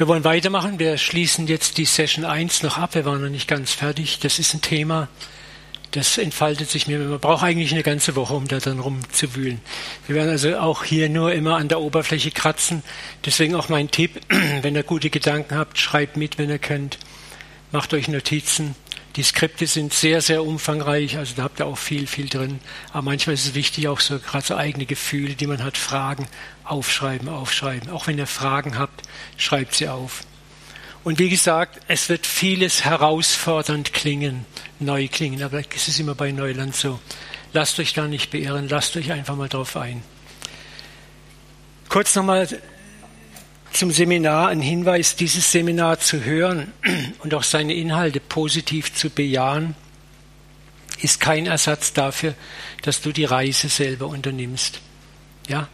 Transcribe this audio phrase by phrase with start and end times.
[0.00, 0.78] Wir wollen weitermachen.
[0.78, 2.94] Wir schließen jetzt die Session 1 noch ab.
[2.94, 4.18] Wir waren noch nicht ganz fertig.
[4.18, 5.08] Das ist ein Thema,
[5.90, 6.98] das entfaltet sich mir.
[7.00, 9.60] Man braucht eigentlich eine ganze Woche, um da dann rumzuwühlen.
[10.06, 12.82] Wir werden also auch hier nur immer an der Oberfläche kratzen.
[13.26, 14.22] Deswegen auch mein Tipp,
[14.62, 16.96] wenn ihr gute Gedanken habt, schreibt mit, wenn ihr könnt.
[17.70, 18.76] Macht euch Notizen.
[19.16, 22.60] Die Skripte sind sehr, sehr umfangreich, also da habt ihr auch viel, viel drin.
[22.92, 26.28] Aber manchmal ist es wichtig, auch so gerade so eigene Gefühle, die man hat, Fragen
[26.64, 27.90] aufschreiben, aufschreiben.
[27.90, 29.02] Auch wenn ihr Fragen habt,
[29.36, 30.22] schreibt sie auf.
[31.02, 34.44] Und wie gesagt, es wird vieles herausfordernd klingen,
[34.78, 37.00] neu klingen, aber es ist immer bei Neuland so.
[37.52, 40.02] Lasst euch da nicht beirren, lasst euch einfach mal drauf ein.
[41.88, 42.46] Kurz nochmal
[43.72, 46.72] zum Seminar ein Hinweis, dieses Seminar zu hören
[47.20, 49.74] und auch seine Inhalte positiv zu bejahen,
[51.00, 52.34] ist kein Ersatz dafür,
[52.82, 54.80] dass du die Reise selber unternimmst.
[55.48, 55.68] Ja?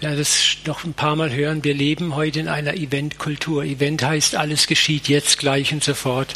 [0.00, 1.64] Ja, das noch ein paar Mal hören.
[1.64, 3.64] Wir leben heute in einer Eventkultur.
[3.64, 6.34] Event heißt, alles geschieht jetzt, gleich und sofort.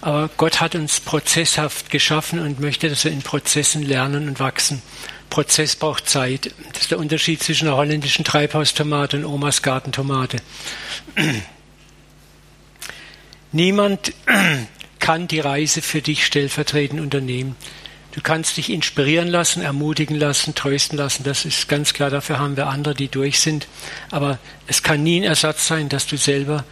[0.00, 4.82] Aber Gott hat uns prozesshaft geschaffen und möchte, dass wir in Prozessen lernen und wachsen.
[5.30, 6.52] Prozess braucht Zeit.
[6.72, 10.38] Das ist der Unterschied zwischen einer holländischen Treibhaustomate und Omas Gartentomate.
[13.52, 14.12] Niemand
[14.98, 17.56] kann die Reise für dich stellvertretend unternehmen.
[18.12, 21.22] Du kannst dich inspirieren lassen, ermutigen lassen, trösten lassen.
[21.22, 22.10] Das ist ganz klar.
[22.10, 23.68] Dafür haben wir andere, die durch sind.
[24.10, 26.64] Aber es kann nie ein Ersatz sein, dass du selber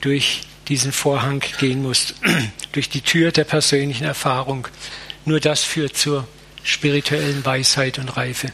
[0.00, 2.14] durch diesen Vorhang gehen musst,
[2.72, 4.68] durch die Tür der persönlichen Erfahrung.
[5.26, 6.26] Nur das führt zur
[6.66, 8.52] spirituellen Weisheit und Reife.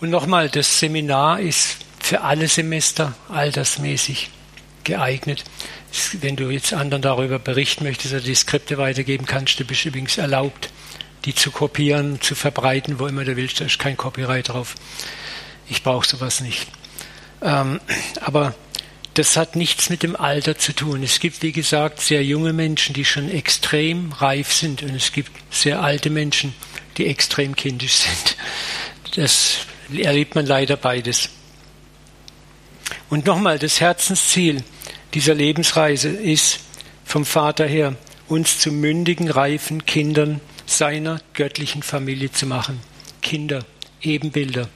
[0.00, 4.30] Und nochmal, das Seminar ist für alle Semester altersmäßig
[4.84, 5.44] geeignet.
[6.20, 10.18] Wenn du jetzt anderen darüber berichten möchtest oder die Skripte weitergeben kannst, du bist übrigens
[10.18, 10.70] erlaubt,
[11.24, 13.60] die zu kopieren, zu verbreiten, wo immer du willst.
[13.60, 14.74] Da ist kein Copyright drauf.
[15.68, 16.66] Ich brauche sowas nicht.
[17.42, 17.80] Ähm,
[18.20, 18.54] aber
[19.18, 21.02] das hat nichts mit dem Alter zu tun.
[21.02, 25.32] Es gibt, wie gesagt, sehr junge Menschen, die schon extrem reif sind und es gibt
[25.50, 26.54] sehr alte Menschen,
[26.96, 28.36] die extrem kindisch sind.
[29.16, 31.30] Das erlebt man leider beides.
[33.10, 34.62] Und nochmal, das Herzensziel
[35.14, 36.60] dieser Lebensreise ist
[37.04, 37.96] vom Vater her,
[38.28, 42.78] uns zu mündigen, reifen Kindern seiner göttlichen Familie zu machen.
[43.20, 43.64] Kinder,
[44.00, 44.68] Ebenbilder.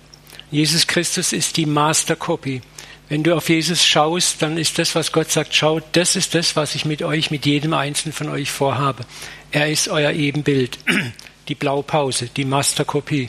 [0.50, 2.60] Jesus Christus ist die Mastercopy
[3.08, 6.56] wenn du auf Jesus schaust, dann ist das, was Gott sagt, schaut, das ist das,
[6.56, 9.04] was ich mit euch, mit jedem Einzelnen von euch vorhabe.
[9.50, 10.78] Er ist euer Ebenbild,
[11.48, 13.28] die Blaupause, die Masterkopie.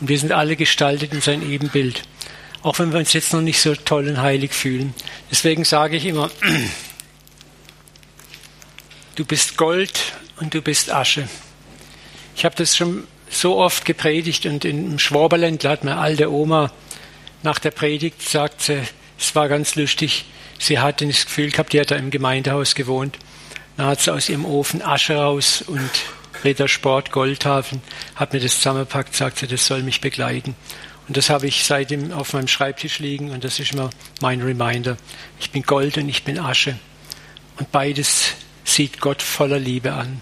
[0.00, 2.02] Und wir sind alle gestaltet in sein Ebenbild.
[2.62, 4.94] Auch wenn wir uns jetzt noch nicht so toll und heilig fühlen.
[5.30, 6.30] Deswegen sage ich immer,
[9.16, 11.28] du bist Gold und du bist Asche.
[12.34, 16.70] Ich habe das schon so oft gepredigt und im Schwaberland hat mir alte Oma
[17.42, 18.82] nach der Predigt sagt sie,
[19.18, 20.26] es war ganz lustig.
[20.58, 23.18] Sie hatte das Gefühl gehabt, die hat da im Gemeindehaus gewohnt.
[23.76, 25.90] Dann hat sie aus ihrem Ofen Asche raus und
[26.44, 27.80] Rittersport, Goldtafeln,
[28.16, 30.54] hat mir das zusammengepackt, sagt sie, das soll mich begleiten.
[31.08, 34.96] Und das habe ich seitdem auf meinem Schreibtisch liegen und das ist immer mein Reminder.
[35.40, 36.78] Ich bin Gold und ich bin Asche.
[37.58, 38.32] Und beides
[38.64, 40.20] sieht Gott voller Liebe an.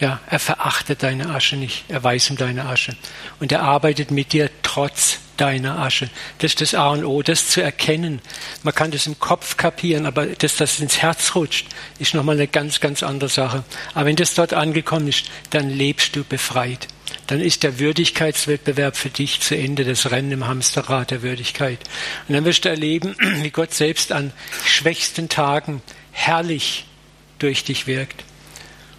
[0.00, 2.96] Ja, er verachtet deine Asche nicht, er weiß um deine Asche.
[3.40, 6.10] Und er arbeitet mit dir trotz deiner Asche.
[6.38, 8.20] Das ist das A und O, das zu erkennen.
[8.62, 11.66] Man kann das im Kopf kapieren, aber dass das ins Herz rutscht,
[11.98, 13.64] ist nochmal eine ganz, ganz andere Sache.
[13.94, 16.88] Aber wenn das dort angekommen ist, dann lebst du befreit.
[17.26, 21.78] Dann ist der Würdigkeitswettbewerb für dich zu Ende, das Rennen im Hamsterrad der Würdigkeit.
[22.28, 24.32] Und dann wirst du erleben, wie Gott selbst an
[24.64, 26.86] schwächsten Tagen herrlich
[27.38, 28.24] durch dich wirkt.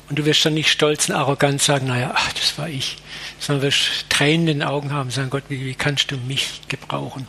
[0.09, 2.97] Und du wirst dann nicht stolz und arrogant sagen, naja, ach, das war ich
[3.39, 3.77] sondern wir
[4.09, 7.27] Tränen in den Augen haben, sagen, Gott, wie, wie kannst du mich gebrauchen?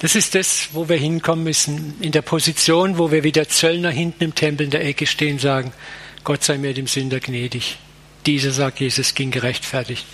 [0.00, 3.90] Das ist das, wo wir hinkommen müssen, in der Position, wo wir wie der Zöllner
[3.90, 5.72] hinten im Tempel in der Ecke stehen, sagen,
[6.24, 7.78] Gott sei mir dem Sünder gnädig.
[8.26, 10.06] Dieser, sagt Jesus, ging gerechtfertigt.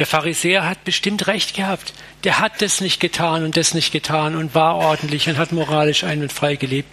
[0.00, 1.92] Der Pharisäer hat bestimmt recht gehabt.
[2.24, 6.04] Der hat das nicht getan und das nicht getan und war ordentlich und hat moralisch
[6.04, 6.88] ein- und frei gelebt.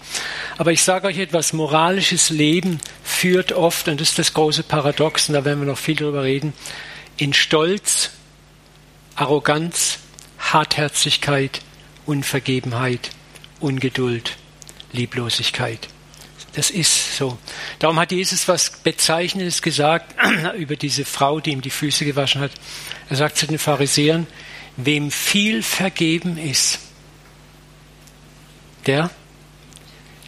[0.58, 5.30] Aber ich sage euch etwas, moralisches Leben führt oft, und das ist das große Paradox,
[5.30, 6.52] und da werden wir noch viel drüber reden,
[7.16, 8.12] in Stolz,
[9.16, 10.00] Arroganz,
[10.40, 11.62] Hartherzigkeit,
[12.06, 13.12] Unvergebenheit,
[13.62, 14.36] Ungeduld,
[14.92, 15.88] Lieblosigkeit.
[16.58, 17.38] Das ist so.
[17.78, 20.16] Darum hat Jesus was Bezeichnendes gesagt
[20.58, 22.50] über diese Frau, die ihm die Füße gewaschen hat.
[23.12, 24.26] Er sagt zu den Pharisäern,
[24.76, 26.80] wem viel vergeben ist,
[28.88, 29.12] der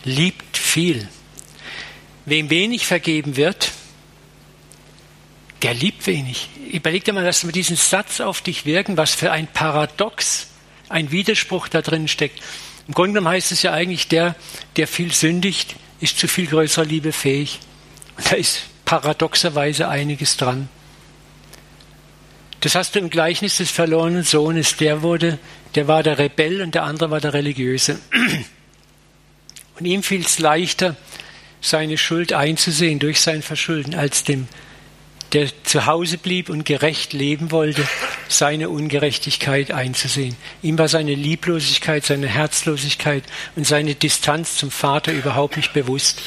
[0.03, 1.07] liebt viel.
[2.25, 3.71] Wem wenig vergeben wird,
[5.63, 6.47] der liebt wenig.
[6.71, 10.45] Überleg dir mal, lass mal diesen Satz auf dich wirken, was für ein Paradox
[10.89, 12.39] ein Widerspruch da drin steckt.
[12.87, 14.35] Im Grunde genommen heißt es ja eigentlich, der,
[14.75, 17.59] der viel sündigt, ist zu viel größerer Liebe fähig.
[18.29, 20.69] Da ist paradoxerweise einiges dran.
[22.61, 24.75] Das hast du im Gleichnis des verlorenen Sohnes.
[24.77, 25.39] Der wurde,
[25.75, 27.99] der war der Rebell und der andere war der Religiöse.
[29.79, 30.97] Und ihm fiel es leichter,
[31.61, 34.47] seine Schuld einzusehen durch sein Verschulden, als dem,
[35.33, 37.87] der zu Hause blieb und gerecht leben wollte,
[38.27, 40.35] seine Ungerechtigkeit einzusehen.
[40.61, 43.23] Ihm war seine Lieblosigkeit, seine Herzlosigkeit
[43.55, 46.19] und seine Distanz zum Vater überhaupt nicht bewusst.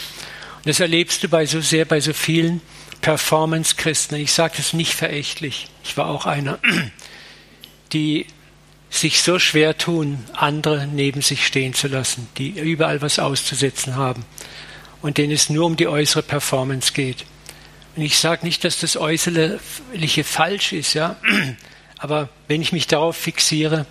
[0.59, 2.61] Und das erlebst du bei so sehr, bei so vielen
[3.01, 4.15] Performance-Christen.
[4.17, 5.69] Ich sage das nicht verächtlich.
[5.85, 6.59] Ich war auch einer,
[7.93, 8.27] die
[8.89, 14.25] sich so schwer tun, andere neben sich stehen zu lassen, die überall was auszusetzen haben
[15.01, 17.25] und denen es nur um die äußere Performance geht.
[17.95, 21.17] Und ich sage nicht, dass das Äußerliche falsch ist, ja,
[21.99, 23.87] aber wenn ich mich darauf fixiere,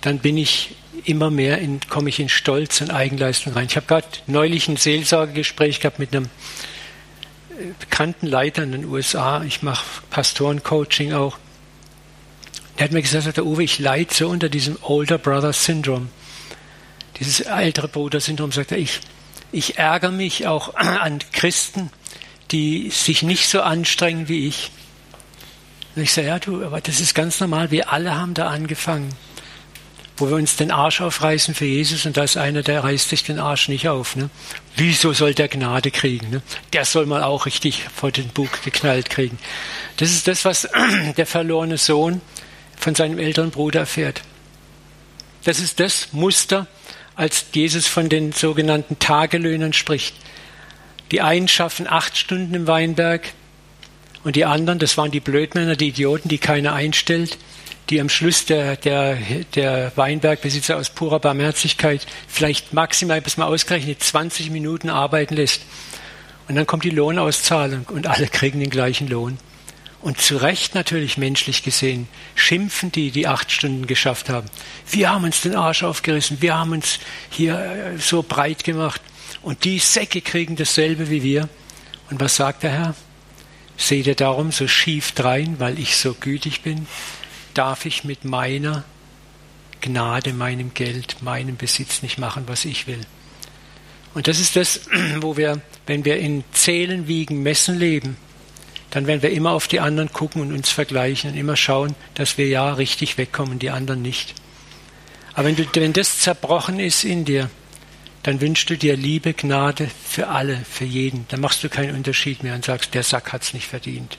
[0.00, 0.74] dann bin ich
[1.04, 3.66] immer mehr in, komme ich in Stolz und Eigenleistung rein.
[3.68, 9.42] Ich habe gerade neulich ein Seelsorgegespräch gehabt mit einem äh, bekannten Leiter in den USA.
[9.42, 11.38] Ich mache Pastorencoaching auch.
[12.78, 16.08] Der hat mir gesagt, der Uwe, ich leide so unter diesem Older Brother Syndrome.
[17.18, 19.00] Dieses ältere Bruder-Syndrom, sagt er, ich,
[19.50, 21.90] ich ärgere mich auch an Christen,
[22.50, 24.70] die sich nicht so anstrengen wie ich.
[25.94, 27.70] Und ich sage, ja, du, aber das ist ganz normal.
[27.70, 29.10] Wir alle haben da angefangen,
[30.16, 33.24] wo wir uns den Arsch aufreißen für Jesus und da ist einer, der reißt sich
[33.24, 34.16] den Arsch nicht auf.
[34.16, 34.30] Ne?
[34.76, 36.30] Wieso soll der Gnade kriegen?
[36.30, 36.42] Ne?
[36.72, 39.38] Der soll mal auch richtig vor den Bug geknallt kriegen.
[39.96, 40.68] Das ist das, was
[41.16, 42.20] der verlorene Sohn
[42.76, 44.22] von seinem älteren Bruder erfährt.
[45.44, 46.66] Das ist das Muster,
[47.14, 50.14] als Jesus von den sogenannten Tagelöhnern spricht.
[51.10, 53.32] Die einen schaffen acht Stunden im Weinberg
[54.24, 57.38] und die anderen, das waren die Blödmänner, die Idioten, die keiner einstellt,
[57.88, 59.16] die am Schluss der, der,
[59.54, 65.62] der Weinbergbesitzer aus purer Barmherzigkeit vielleicht maximal bis mal ausgerechnet 20 Minuten arbeiten lässt.
[66.48, 69.38] Und dann kommt die Lohnauszahlung und alle kriegen den gleichen Lohn.
[70.00, 74.48] Und zu Recht natürlich menschlich gesehen schimpfen die, die acht Stunden geschafft haben.
[74.90, 77.00] Wir haben uns den Arsch aufgerissen, wir haben uns
[77.30, 79.00] hier äh, so breit gemacht.
[79.48, 81.48] Und die Säcke kriegen dasselbe wie wir.
[82.10, 82.94] Und was sagt der Herr?
[83.78, 86.86] Seht ihr darum so schief drein, weil ich so gütig bin?
[87.54, 88.84] Darf ich mit meiner
[89.80, 93.00] Gnade, meinem Geld, meinem Besitz nicht machen, was ich will?
[94.12, 94.82] Und das ist das,
[95.22, 98.18] wo wir, wenn wir in Zählen, Wiegen, Messen leben,
[98.90, 102.36] dann werden wir immer auf die anderen gucken und uns vergleichen und immer schauen, dass
[102.36, 104.34] wir ja richtig wegkommen, die anderen nicht.
[105.32, 107.48] Aber wenn, du, wenn das zerbrochen ist in dir,
[108.28, 111.24] dann wünschst du dir Liebe, Gnade für alle, für jeden.
[111.28, 114.18] Dann machst du keinen Unterschied mehr und sagst, der Sack hat es nicht verdient.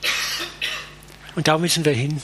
[1.35, 2.19] Und da müssen wir hin.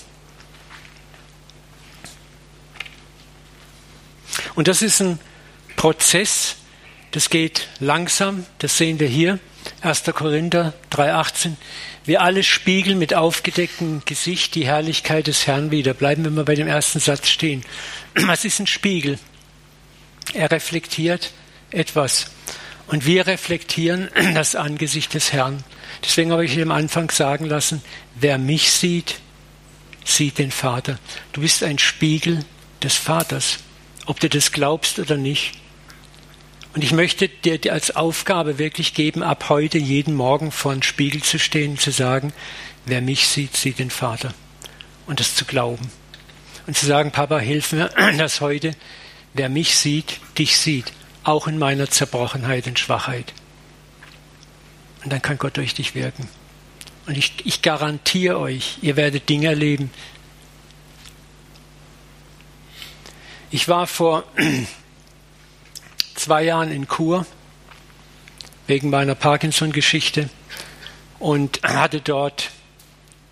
[4.56, 5.20] Und das ist ein
[5.76, 6.56] Prozess,
[7.12, 9.38] das geht langsam, das sehen wir hier.
[9.81, 10.06] 1.
[10.06, 11.52] Korinther 3,18.
[12.04, 15.94] Wir alle spiegeln mit aufgedecktem Gesicht die Herrlichkeit des Herrn wieder.
[15.94, 17.64] Bleiben wir mal bei dem ersten Satz stehen.
[18.16, 19.20] Was ist ein Spiegel?
[20.34, 21.31] Er reflektiert
[21.72, 22.28] etwas.
[22.88, 25.64] Und wir reflektieren das Angesicht des Herrn.
[26.04, 27.82] Deswegen habe ich am Anfang sagen lassen,
[28.16, 29.20] wer mich sieht,
[30.04, 31.00] sieht den Vater.
[31.34, 32.45] Du bist ein Spiegel
[32.84, 33.57] des Vaters,
[34.06, 35.54] ob du das glaubst oder nicht.
[36.76, 41.24] Und ich möchte dir als Aufgabe wirklich geben, ab heute jeden Morgen vor dem Spiegel
[41.24, 42.34] zu stehen und zu sagen,
[42.86, 44.34] wer mich sieht, sieht den Vater.
[45.07, 45.90] Und das zu glauben.
[46.68, 48.76] Und zu sagen, Papa, hilf mir, dass heute,
[49.34, 50.92] wer mich sieht, dich sieht.
[51.26, 53.34] Auch in meiner Zerbrochenheit und Schwachheit.
[55.04, 56.30] Und dann kann Gott durch dich wirken.
[57.08, 59.92] Und ich, ich garantiere euch, ihr werdet Dinge erleben.
[63.52, 64.24] Ich war vor
[66.16, 67.26] zwei Jahren in Kur
[68.68, 70.30] wegen meiner Parkinson-Geschichte
[71.20, 72.52] und hatte dort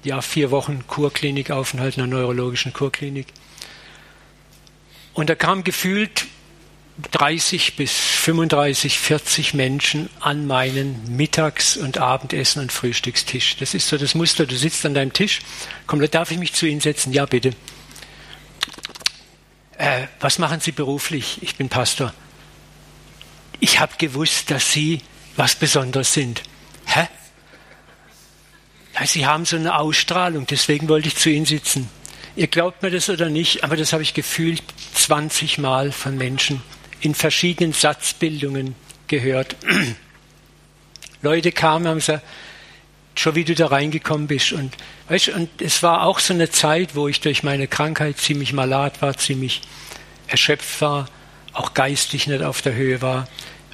[0.04, 3.28] ja vier Wochen Kurklinikaufenthalt in einer neurologischen Kurklinik.
[5.14, 6.26] Und da kamen gefühlt
[7.12, 13.58] 30 bis 35, 40 Menschen an meinen Mittags- und Abendessen- und Frühstückstisch.
[13.58, 14.46] Das ist so das Muster.
[14.46, 15.42] Du sitzt an deinem Tisch.
[15.88, 17.12] Komm, darf ich mich zu Ihnen setzen?
[17.12, 17.54] Ja, bitte.
[19.78, 21.40] Äh, was machen Sie beruflich?
[21.42, 22.14] Ich bin Pastor
[23.64, 25.00] ich habe gewusst, dass Sie
[25.38, 26.44] was Besonderes sind.
[26.86, 27.08] Hä?
[29.06, 31.90] Sie haben so eine Ausstrahlung, deswegen wollte ich zu Ihnen sitzen.
[32.36, 34.62] Ihr glaubt mir das oder nicht, aber das habe ich gefühlt
[34.96, 36.62] 20 Mal von Menschen
[37.04, 38.76] in verschiedenen Satzbildungen
[39.08, 39.56] gehört.
[41.22, 42.24] Leute kamen und haben gesagt,
[43.16, 44.54] schon wie du da reingekommen bist.
[44.54, 44.76] Und,
[45.10, 49.02] weißt, und es war auch so eine Zeit, wo ich durch meine Krankheit ziemlich malat
[49.02, 49.62] war, ziemlich
[50.28, 51.08] erschöpft war,
[51.54, 53.28] auch geistig nicht auf der Höhe war,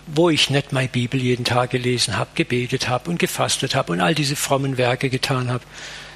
[0.07, 4.01] wo ich nicht meine Bibel jeden Tag gelesen habe, gebetet habe und gefastet habe und
[4.01, 5.63] all diese frommen Werke getan habe.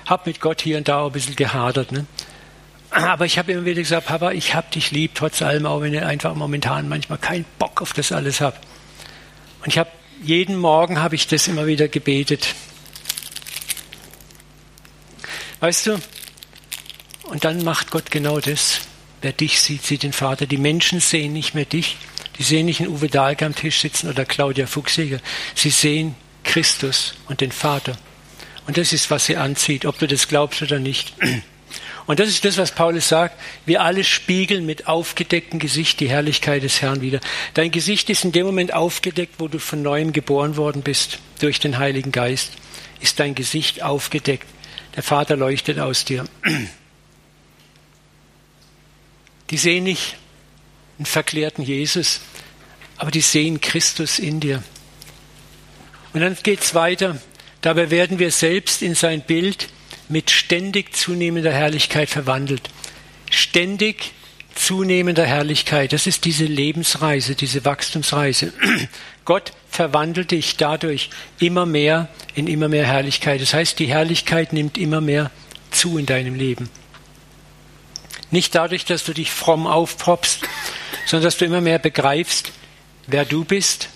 [0.06, 1.92] Habe mit Gott hier und da auch ein bisschen gehadert.
[1.92, 2.06] Ne?
[2.94, 5.96] Aber ich habe immer wieder gesagt, Papa, ich habe dich lieb, trotz allem, auch wenn
[5.96, 8.56] ich einfach momentan manchmal keinen Bock auf das alles habe.
[9.62, 9.90] Und ich habe
[10.22, 12.54] jeden Morgen habe ich das immer wieder gebetet.
[15.60, 16.00] Weißt du?
[17.24, 18.82] Und dann macht Gott genau das.
[19.22, 20.46] Wer dich sieht, sieht den Vater.
[20.46, 21.98] Die Menschen sehen nicht mehr dich.
[22.38, 25.20] Die sehen nicht einen Uwe Dahlke am Tisch sitzen oder Claudia Fuchsiger.
[25.56, 27.98] Sie sehen Christus und den Vater.
[28.68, 31.14] Und das ist, was sie anzieht, ob du das glaubst oder nicht.
[32.06, 33.40] Und das ist das, was Paulus sagt.
[33.66, 37.20] Wir alle spiegeln mit aufgedecktem Gesicht die Herrlichkeit des Herrn wieder.
[37.54, 41.60] Dein Gesicht ist in dem Moment aufgedeckt, wo du von neuem geboren worden bist durch
[41.60, 42.54] den Heiligen Geist.
[43.00, 44.48] Ist dein Gesicht aufgedeckt.
[44.96, 46.26] Der Vater leuchtet aus dir.
[49.50, 50.16] Die sehen nicht
[50.98, 52.22] einen verklärten Jesus,
[52.98, 54.64] aber die sehen Christus in dir.
[56.14, 57.20] Und dann geht es weiter.
[57.62, 59.70] Dabei werden wir selbst in sein Bild
[60.14, 62.70] mit ständig zunehmender Herrlichkeit verwandelt.
[63.32, 64.14] Ständig
[64.54, 65.92] zunehmender Herrlichkeit.
[65.92, 68.54] Das ist diese Lebensreise, diese Wachstumsreise.
[69.26, 73.42] Gott verwandelt dich dadurch immer mehr in immer mehr Herrlichkeit.
[73.42, 75.32] Das heißt, die Herrlichkeit nimmt immer mehr
[75.72, 76.70] zu in deinem Leben.
[78.30, 80.42] Nicht dadurch, dass du dich fromm aufpropst,
[81.08, 82.52] sondern dass du immer mehr begreifst,
[83.08, 83.90] wer du bist,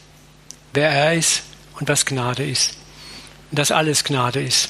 [0.73, 1.43] wer er ist
[1.79, 2.75] und was Gnade ist.
[3.51, 4.69] Und dass alles Gnade ist.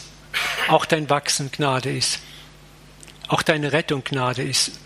[0.68, 2.20] Auch dein Wachsen Gnade ist.
[3.28, 4.80] Auch deine Rettung Gnade ist.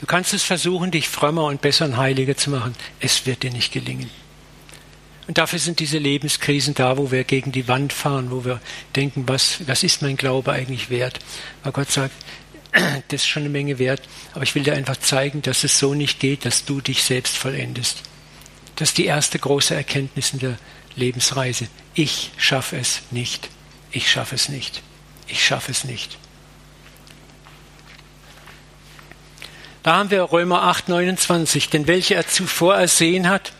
[0.00, 2.74] Du kannst es versuchen, dich frömmer und besser und heiliger zu machen.
[3.00, 4.10] Es wird dir nicht gelingen.
[5.28, 8.60] Und dafür sind diese Lebenskrisen da, wo wir gegen die Wand fahren, wo wir
[8.96, 11.20] denken, was, was ist mein Glaube eigentlich wert?
[11.62, 12.14] Weil Gott sagt,
[12.72, 14.02] das ist schon eine Menge wert,
[14.34, 17.36] aber ich will dir einfach zeigen, dass es so nicht geht, dass du dich selbst
[17.36, 18.02] vollendest.
[18.76, 20.58] Das ist die erste große Erkenntnis in der
[20.96, 21.68] Lebensreise.
[21.94, 23.48] Ich schaffe es nicht.
[23.92, 24.82] Ich schaffe es nicht.
[25.28, 26.18] Ich schaffe es nicht.
[29.82, 31.68] Da haben wir Römer 8, 29.
[31.68, 33.52] Denn welche er zuvor ersehen hat,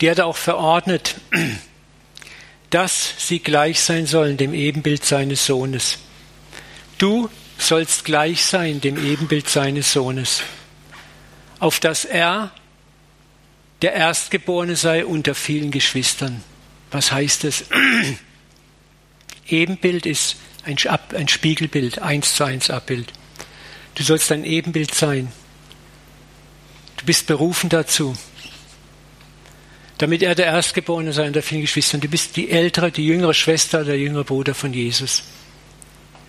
[0.00, 1.16] die hat er auch verordnet,
[2.70, 5.98] dass sie gleich sein sollen dem Ebenbild seines Sohnes.
[6.98, 10.42] Du sollst gleich sein dem Ebenbild seines Sohnes,
[11.60, 12.52] auf dass er
[13.82, 16.42] der Erstgeborene sei unter vielen Geschwistern.
[16.90, 17.64] Was heißt es?
[19.54, 20.76] Ebenbild ist ein,
[21.14, 23.12] ein Spiegelbild, eins zu eins Abbild.
[23.94, 25.32] Du sollst ein Ebenbild sein.
[26.96, 28.16] Du bist berufen dazu.
[29.98, 32.00] Damit er der Erstgeborene sei unter vielen Geschwistern.
[32.00, 35.22] Du bist die ältere, die jüngere Schwester, der jüngere Bruder von Jesus.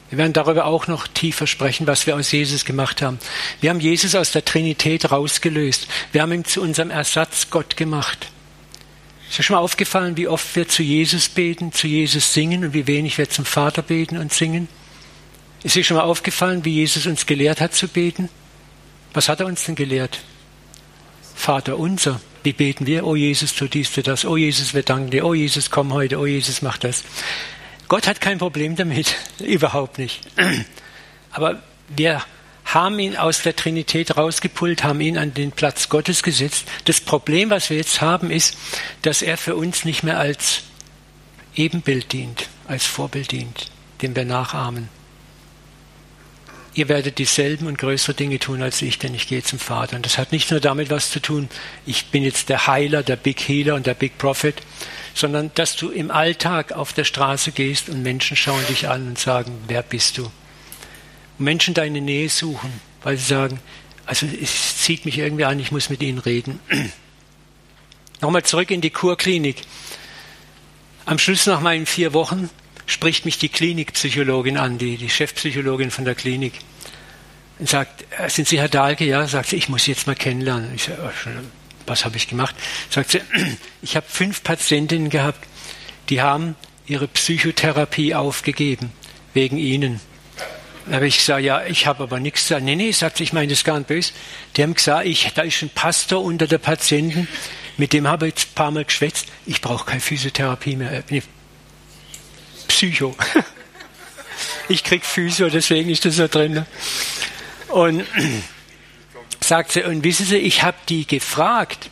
[0.10, 3.18] Wir werden darüber auch noch tiefer sprechen, was wir aus Jesus gemacht haben.
[3.60, 5.88] Wir haben Jesus aus der Trinität rausgelöst.
[6.12, 8.28] Wir haben ihn zu unserem Ersatz Gott gemacht.
[9.36, 12.74] Ist dir schon mal aufgefallen, wie oft wir zu Jesus beten, zu Jesus singen und
[12.74, 14.70] wie wenig wir zum Vater beten und singen?
[15.62, 18.30] Ist dir schon mal aufgefallen, wie Jesus uns gelehrt hat zu beten?
[19.14, 20.22] Was hat er uns denn gelehrt?
[21.36, 22.22] Vater unser.
[22.44, 23.06] Wie beten wir?
[23.06, 24.24] Oh Jesus, tu dies, tu das.
[24.24, 25.26] Oh Jesus, wir danken dir.
[25.26, 26.18] Oh Jesus, komm heute.
[26.18, 27.04] Oh Jesus, mach das.
[27.90, 30.22] Gott hat kein Problem damit, überhaupt nicht.
[31.32, 32.24] Aber wir
[32.76, 36.66] haben ihn aus der Trinität rausgepult, haben ihn an den Platz Gottes gesetzt.
[36.84, 38.58] Das Problem, was wir jetzt haben, ist,
[39.02, 40.64] dass er für uns nicht mehr als
[41.56, 44.90] Ebenbild dient, als Vorbild dient, dem wir nachahmen.
[46.74, 49.96] Ihr werdet dieselben und größere Dinge tun als ich, denn ich gehe zum Vater.
[49.96, 51.48] Und das hat nicht nur damit was zu tun,
[51.86, 54.62] ich bin jetzt der Heiler, der Big Healer und der Big Prophet,
[55.14, 59.18] sondern dass du im Alltag auf der Straße gehst und Menschen schauen dich an und
[59.18, 60.30] sagen, wer bist du?
[61.38, 62.72] Menschen deine Nähe suchen,
[63.04, 63.60] weil sie sagen,
[64.06, 66.60] also es zieht mich irgendwie an, ich muss mit ihnen reden.
[68.22, 69.62] Nochmal zurück in die Kurklinik.
[71.06, 72.50] Am Schluss nach meinen vier Wochen
[72.86, 76.54] spricht mich die Klinikpsychologin an, die, die Chefpsychologin von der Klinik.
[77.60, 79.06] Und sagt, äh, sind Sie Herr Dahlke?
[79.06, 80.74] Ja, sagt sie, ich muss Sie jetzt mal kennenlernen.
[80.76, 81.14] Ich sage,
[81.86, 82.56] was habe ich gemacht?
[82.90, 83.22] Sagt sie,
[83.82, 85.48] ich habe fünf Patientinnen gehabt,
[86.10, 88.92] die haben ihre Psychotherapie aufgegeben,
[89.34, 90.00] wegen ihnen.
[90.92, 92.64] Habe ich gesagt, ja, ich habe aber nichts gesagt.
[92.64, 94.14] Nee, nee, sagt ich meine das gar nicht böse.
[94.56, 97.28] Die haben gesagt, ich, da ist ein Pastor unter der Patienten,
[97.78, 101.04] mit dem habe ich jetzt ein paar Mal geschwätzt, ich brauche keine Physiotherapie mehr.
[102.68, 103.16] Psycho.
[104.68, 106.66] Ich krieg Physio, deswegen ist das so drin.
[107.70, 108.04] Und
[109.40, 111.90] sagt sie, und wissen Sie, ich habe die gefragt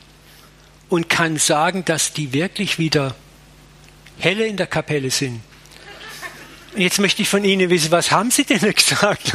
[0.89, 3.15] und kann sagen, dass die wirklich wieder
[4.17, 5.41] helle in der Kapelle sind.
[6.75, 9.33] Jetzt möchte ich von Ihnen wissen, was haben Sie denn gesagt?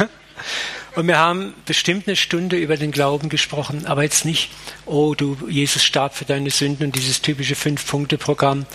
[0.95, 4.49] Und wir haben bestimmt eine Stunde über den Glauben gesprochen, aber jetzt nicht,
[4.85, 8.65] oh, du, Jesus starb für deine Sünden und dieses typische Fünf-Punkte-Programm.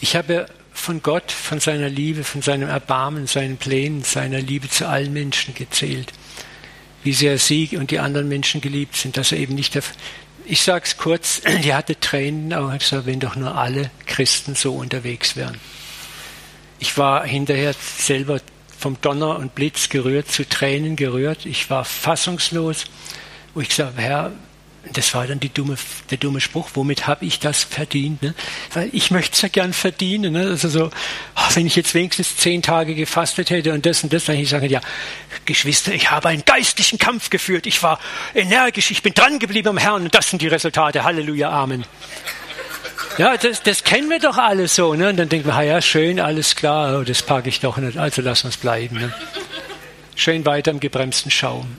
[0.00, 4.88] Ich habe von Gott, von seiner Liebe, von seinem Erbarmen, seinen Plänen, seiner Liebe zu
[4.88, 6.12] allen Menschen gezählt.
[7.02, 9.82] Wie sehr sie und die anderen Menschen geliebt sind, dass er eben nicht der,
[10.44, 14.54] ich sage es kurz, die hatte Tränen, aber ich sage, wenn doch nur alle Christen
[14.54, 15.58] so unterwegs wären.
[16.80, 18.40] Ich war hinterher selber
[18.78, 21.46] vom Donner und Blitz gerührt, zu Tränen gerührt.
[21.46, 22.86] Ich war fassungslos,
[23.54, 24.32] wo ich gesagt Herr,
[24.94, 25.76] das war dann dumme,
[26.10, 28.22] der dumme Spruch, womit habe ich das verdient?
[28.22, 28.34] Ne?
[28.72, 30.32] Weil ich möchte es ja gern verdienen.
[30.32, 30.40] Ne?
[30.46, 30.90] Also so,
[31.34, 34.44] ach, wenn ich jetzt wenigstens zehn Tage gefastet hätte und das und das, dann hätte
[34.44, 34.80] ich sagen, ja,
[35.44, 38.00] Geschwister, ich habe einen geistlichen Kampf geführt, ich war
[38.34, 41.04] energisch, ich bin dran geblieben am Herrn und das sind die Resultate.
[41.04, 41.84] Halleluja, Amen.
[43.18, 44.94] Ja, das, das kennen wir doch alle so.
[44.94, 45.08] Ne?
[45.10, 48.22] Und dann denken wir, ja, schön, alles klar, oh, das packe ich doch nicht, also
[48.22, 48.98] lassen wir es bleiben.
[48.98, 49.12] Ne?
[50.14, 51.76] Schön weiter im gebremsten Schaum.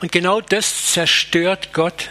[0.00, 2.10] Und genau das zerstört Gott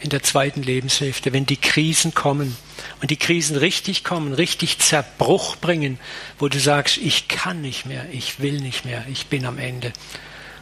[0.00, 2.56] in der zweiten Lebenshälfte, wenn die Krisen kommen
[3.00, 5.98] und die Krisen richtig kommen, richtig Zerbruch bringen,
[6.38, 9.92] wo du sagst, ich kann nicht mehr, ich will nicht mehr, ich bin am Ende.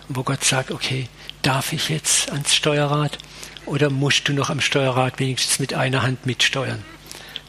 [0.09, 1.09] Und wo Gott sagt, okay,
[1.43, 3.19] darf ich jetzt ans Steuerrad?
[3.67, 6.83] Oder musst du noch am Steuerrad wenigstens mit einer Hand mitsteuern?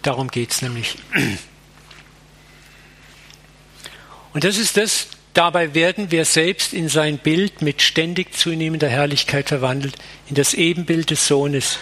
[0.01, 0.98] Darum geht es nämlich.
[4.34, 9.50] Und das ist das, dabei werden wir selbst in sein Bild mit ständig zunehmender Herrlichkeit
[9.50, 9.96] verwandelt,
[10.27, 11.77] in das Ebenbild des Sohnes.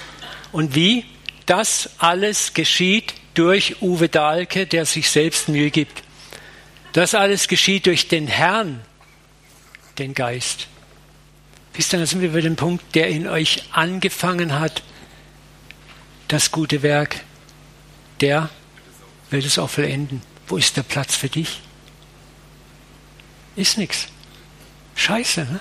[0.51, 1.05] Und wie?
[1.45, 6.03] Das alles geschieht durch Uwe Dahlke, der sich selbst Mühe gibt.
[6.93, 8.81] Das alles geschieht durch den Herrn,
[9.97, 10.67] den Geist.
[11.73, 14.83] Wisst ihr, dann sind wir bei dem Punkt, der in euch angefangen hat,
[16.27, 17.21] das gute Werk,
[18.21, 18.49] der
[19.29, 20.21] wird es auch vollenden.
[20.47, 21.61] Wo ist der Platz für dich?
[23.55, 24.07] Ist nichts.
[24.95, 25.59] Scheiße, ne?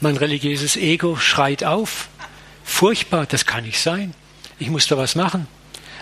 [0.00, 2.08] Mein religiöses Ego schreit auf.
[2.64, 4.14] Furchtbar, das kann nicht sein.
[4.58, 5.46] Ich muss da was machen.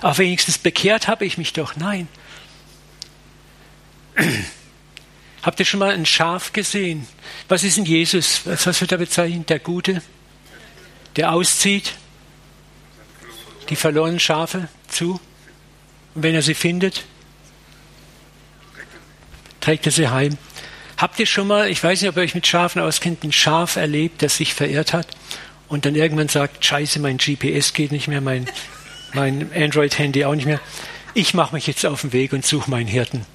[0.00, 1.76] Aber wenigstens bekehrt habe ich mich doch.
[1.76, 2.08] Nein.
[5.44, 7.06] Habt ihr schon mal ein Schaf gesehen?
[7.48, 8.40] Was ist denn Jesus?
[8.46, 9.50] Was wird er bezeichnet?
[9.50, 10.00] Der Gute,
[11.16, 11.92] der auszieht,
[13.68, 15.20] die verlorenen Schafe zu.
[16.14, 17.04] Und wenn er sie findet,
[19.60, 20.38] trägt er sie heim.
[20.96, 23.76] Habt ihr schon mal, ich weiß nicht, ob ihr euch mit Schafen auskennt, ein Schaf
[23.76, 25.08] erlebt, das sich verirrt hat
[25.68, 28.48] und dann irgendwann sagt, scheiße, mein GPS geht nicht mehr, mein,
[29.12, 30.60] mein Android-Handy auch nicht mehr.
[31.12, 33.26] Ich mache mich jetzt auf den Weg und suche meinen Hirten.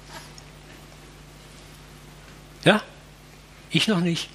[2.64, 2.82] Ja?
[3.70, 4.28] Ich noch nicht.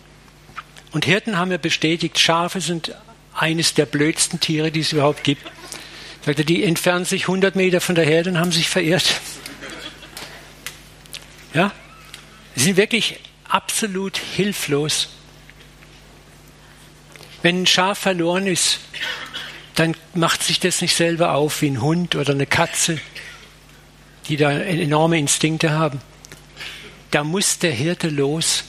[0.92, 2.96] Und Hirten haben mir bestätigt, Schafe sind
[3.34, 5.44] eines der blödsten Tiere, die es überhaupt gibt.
[6.26, 9.20] Sagt er, die entfernen sich 100 Meter von der Herde und haben sich verirrt.
[11.54, 11.72] Ja?
[12.56, 15.10] Sie sind wirklich absolut hilflos.
[17.42, 18.80] Wenn ein Schaf verloren ist,
[19.76, 23.00] dann macht sich das nicht selber auf wie ein Hund oder eine Katze,
[24.30, 26.02] die da enorme Instinkte haben
[27.16, 28.66] da muss der Hirte los.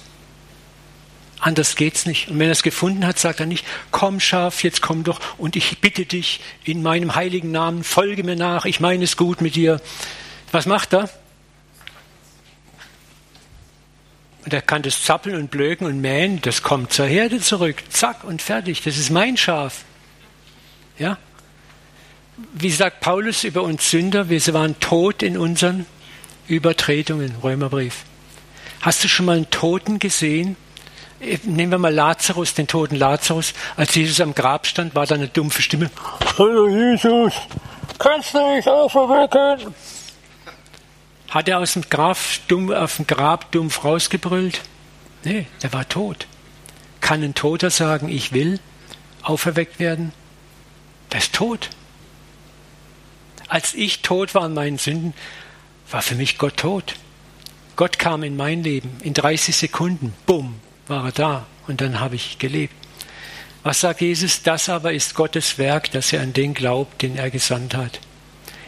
[1.40, 2.28] Anders geht's nicht.
[2.28, 5.56] Und wenn er es gefunden hat, sagt er nicht, komm Schaf, jetzt komm doch und
[5.56, 9.56] ich bitte dich in meinem heiligen Namen, folge mir nach, ich meine es gut mit
[9.56, 9.80] dir.
[10.52, 11.10] Was macht er?
[14.44, 17.82] Und er kann das zappeln und blöken und mähen, das kommt zur Herde zurück.
[17.88, 18.80] Zack und fertig.
[18.82, 19.84] Das ist mein Schaf.
[21.00, 21.18] Ja?
[22.52, 24.28] Wie sagt Paulus über uns Sünder?
[24.28, 25.84] Wir waren tot in unseren
[26.46, 27.34] Übertretungen.
[27.42, 28.04] Römerbrief.
[28.80, 30.56] Hast du schon mal einen Toten gesehen?
[31.44, 33.54] Nehmen wir mal Lazarus, den toten Lazarus.
[33.76, 35.90] Als Jesus am Grab stand, war da eine dumpfe Stimme.
[36.38, 37.32] Hallo Jesus,
[37.98, 39.74] kannst du mich auferwecken?
[41.30, 44.60] Hat er aus dem, Grab dumm, auf dem Grab dumpf rausgebrüllt?
[45.24, 46.26] Nee, der war tot.
[47.00, 48.60] Kann ein Toter sagen, ich will
[49.22, 50.12] auferweckt werden?
[51.12, 51.70] Der ist tot.
[53.48, 55.14] Als ich tot war an meinen Sünden,
[55.90, 56.94] war für mich Gott tot.
[57.76, 60.56] Gott kam in mein Leben, in 30 Sekunden, bumm,
[60.88, 62.74] war er da und dann habe ich gelebt.
[63.62, 64.42] Was sagt Jesus?
[64.42, 68.00] Das aber ist Gottes Werk, dass er an den glaubt, den er gesandt hat.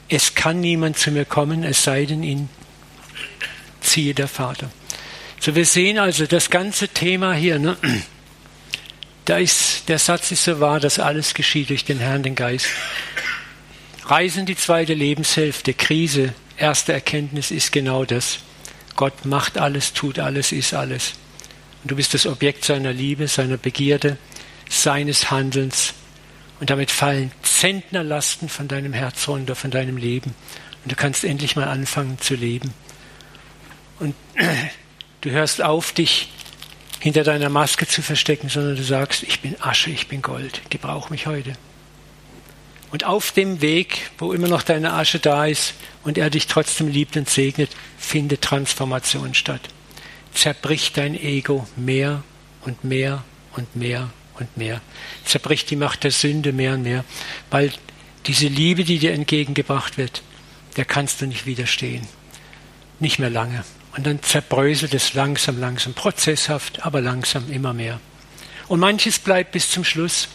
[0.09, 2.49] Es kann niemand zu mir kommen, es sei denn, ihn
[3.81, 4.71] ziehe der Vater.
[5.41, 7.59] So, wir sehen also das ganze Thema hier.
[7.59, 7.77] Ne?
[9.25, 12.67] Da ist, der Satz ist so wahr, dass alles geschieht durch den Herrn, den Geist.
[14.07, 18.41] Reisen die zweite Lebenshälfte, Krise, erste Erkenntnis ist genau das.
[18.99, 21.13] Gott macht alles, tut alles, ist alles.
[21.85, 24.19] Und du bist das Objekt seiner Liebe, seiner Begierde,
[24.69, 25.95] seines Handelns.
[26.59, 30.35] Und damit fallen Zentnerlasten von deinem Herz runter, von deinem Leben.
[30.83, 32.75] Und du kannst endlich mal anfangen zu leben.
[34.01, 34.17] Und
[35.21, 36.29] du hörst auf, dich
[36.99, 41.09] hinter deiner Maske zu verstecken, sondern du sagst, ich bin Asche, ich bin Gold, gebrauch
[41.09, 41.53] mich heute.
[42.91, 45.75] Und auf dem Weg, wo immer noch deine Asche da ist
[46.05, 49.61] und er dich trotzdem liebt und segnet, findet Transformation statt.
[50.33, 52.23] Zerbricht dein Ego mehr
[52.63, 53.25] und mehr
[53.57, 54.81] und mehr und mehr.
[55.25, 57.05] Zerbricht die Macht der Sünde mehr und mehr,
[57.51, 57.73] weil
[58.27, 60.23] diese Liebe, die dir entgegengebracht wird,
[60.77, 62.07] der kannst du nicht widerstehen.
[63.01, 63.65] Nicht mehr lange.
[63.97, 68.01] Und dann zerbröselt es langsam, langsam, prozesshaft, aber langsam immer mehr.
[68.69, 70.29] Und manches bleibt bis zum Schluss.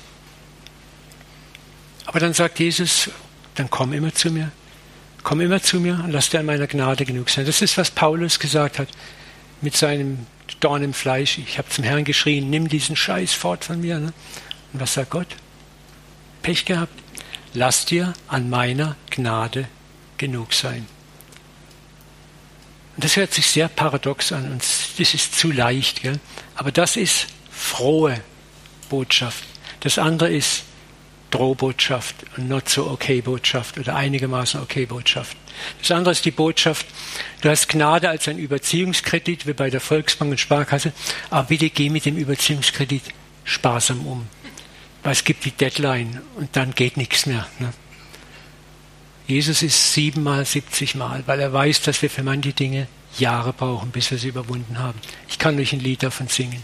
[2.05, 3.09] Aber dann sagt Jesus,
[3.55, 4.51] dann komm immer zu mir.
[5.23, 7.45] Komm immer zu mir und lass dir an meiner Gnade genug sein.
[7.45, 8.89] Das ist, was Paulus gesagt hat
[9.61, 10.25] mit seinem
[10.59, 11.37] Dorn im Fleisch.
[11.37, 13.99] Ich habe zum Herrn geschrien, nimm diesen Scheiß fort von mir.
[13.99, 14.13] Ne?
[14.73, 15.27] Und was sagt Gott?
[16.41, 16.93] Pech gehabt.
[17.53, 19.67] Lass dir an meiner Gnade
[20.17, 20.85] genug sein.
[22.95, 26.01] Und das hört sich sehr paradox an und das ist zu leicht.
[26.01, 26.19] Gell?
[26.55, 28.21] Aber das ist frohe
[28.89, 29.43] Botschaft.
[29.79, 30.63] Das andere ist
[31.33, 35.35] Drohbotschaft und not so okay Botschaft oder einigermaßen okay Botschaft.
[35.79, 36.85] Das andere ist die Botschaft,
[37.41, 40.93] du hast Gnade als ein Überziehungskredit, wie bei der Volksbank und Sparkasse,
[41.31, 43.01] aber bitte geh mit dem Überziehungskredit
[43.45, 44.27] sparsam um.
[45.01, 47.47] Weil es gibt die Deadline und dann geht nichts mehr.
[47.57, 47.73] Ne?
[49.25, 54.11] Jesus ist siebenmal, siebzigmal, weil er weiß, dass wir für manche Dinge Jahre brauchen, bis
[54.11, 54.99] wir sie überwunden haben.
[55.27, 56.63] Ich kann euch ein Lied davon singen.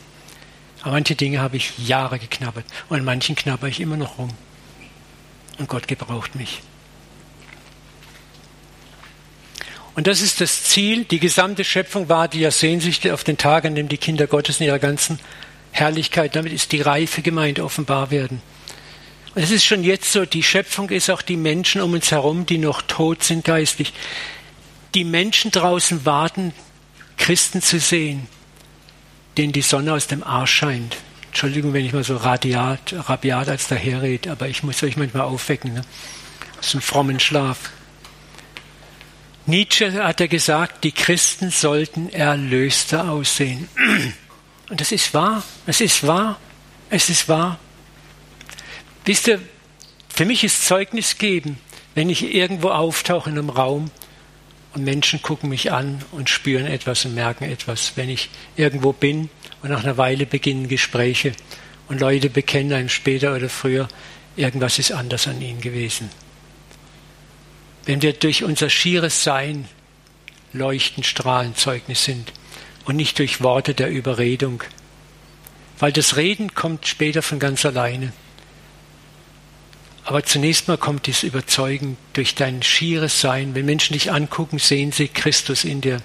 [0.81, 4.29] Aber manche Dinge habe ich Jahre geknabbert und an manchen knabber ich immer noch rum
[5.59, 6.61] und Gott gebraucht mich.
[9.95, 11.03] Und das ist das Ziel.
[11.03, 14.59] Die gesamte Schöpfung war die ja Sehnsüchte auf den Tag, an dem die Kinder Gottes
[14.59, 15.19] in ihrer ganzen
[15.71, 18.41] Herrlichkeit, damit ist die reife Gemeinde offenbar werden.
[19.35, 22.45] Und es ist schon jetzt so, die Schöpfung ist auch die Menschen um uns herum,
[22.45, 23.93] die noch tot sind geistlich.
[24.95, 26.53] Die Menschen draußen warten,
[27.17, 28.27] Christen zu sehen,
[29.37, 30.97] denen die Sonne aus dem Arsch scheint.
[31.39, 35.73] Entschuldigung, wenn ich mal so radiat, rabiat als daherrede, aber ich muss euch manchmal aufwecken
[35.73, 35.83] ne?
[36.59, 37.69] aus einem frommen Schlaf.
[39.45, 43.69] Nietzsche hat er gesagt, die Christen sollten erlöster aussehen.
[44.69, 46.37] Und das ist wahr, es ist wahr,
[46.89, 47.57] es ist wahr.
[49.05, 49.39] Wisst ihr,
[50.09, 51.57] für mich ist Zeugnis geben,
[51.95, 53.91] wenn ich irgendwo auftauche in einem Raum
[54.73, 57.93] und Menschen gucken mich an und spüren etwas und merken etwas.
[57.95, 59.29] Wenn ich irgendwo bin
[59.61, 61.33] und nach einer Weile beginnen Gespräche
[61.87, 63.87] und Leute bekennen einem später oder früher,
[64.35, 66.09] irgendwas ist anders an ihnen gewesen.
[67.85, 69.67] Wenn wir durch unser schieres Sein
[70.53, 72.31] leuchten, strahlen, Zeugnis sind
[72.85, 74.63] und nicht durch Worte der Überredung.
[75.77, 78.13] Weil das Reden kommt später von ganz alleine.
[80.03, 83.53] Aber zunächst mal kommt dieses Überzeugen durch dein schieres Sein.
[83.53, 86.01] Wenn Menschen dich angucken, sehen sie Christus in dir.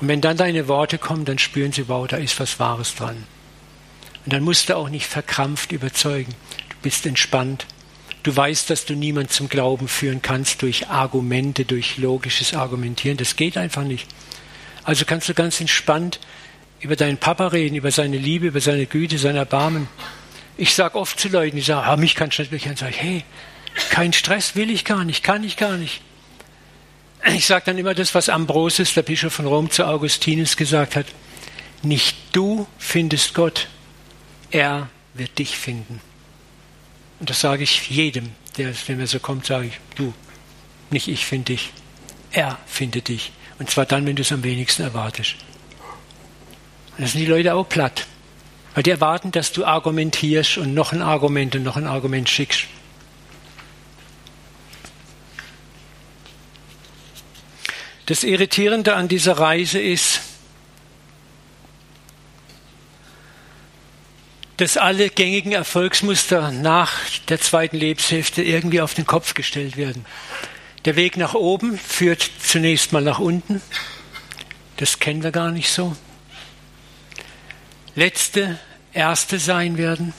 [0.00, 3.24] Und wenn dann deine Worte kommen, dann spüren sie, wow, da ist was Wahres dran.
[4.24, 6.34] Und dann musst du auch nicht verkrampft überzeugen.
[6.68, 7.66] Du bist entspannt.
[8.22, 13.16] Du weißt, dass du niemand zum Glauben führen kannst durch Argumente, durch logisches Argumentieren.
[13.16, 14.06] Das geht einfach nicht.
[14.84, 16.20] Also kannst du ganz entspannt
[16.80, 19.88] über deinen Papa reden, über seine Liebe, über seine Güte, sein Erbarmen.
[20.56, 22.76] Ich sage oft zu Leuten, die sagen, ah, mich kannst du nicht bekennen.
[22.76, 23.24] Sag ich, hey,
[23.90, 26.02] kein Stress will ich gar nicht, kann ich gar nicht.
[27.26, 31.06] Ich sage dann immer das, was Ambrosius, der Bischof von Rom, zu Augustinus gesagt hat.
[31.82, 33.68] Nicht du findest Gott,
[34.50, 36.00] er wird dich finden.
[37.18, 40.14] Und das sage ich jedem, der, wenn mir so kommt, sage ich, du,
[40.90, 41.70] nicht ich finde dich,
[42.32, 43.32] er findet dich.
[43.58, 45.36] Und zwar dann, wenn du es am wenigsten erwartest.
[46.96, 48.06] Das sind die Leute auch platt.
[48.74, 52.66] Weil die erwarten, dass du argumentierst und noch ein Argument und noch ein Argument schickst.
[58.06, 60.20] Das Irritierende an dieser Reise ist,
[64.56, 66.92] dass alle gängigen Erfolgsmuster nach
[67.28, 70.04] der zweiten Lebenshälfte irgendwie auf den Kopf gestellt werden.
[70.84, 73.62] Der Weg nach oben führt zunächst mal nach unten.
[74.76, 75.96] Das kennen wir gar nicht so.
[77.94, 78.58] Letzte,
[78.92, 80.12] Erste sein werden.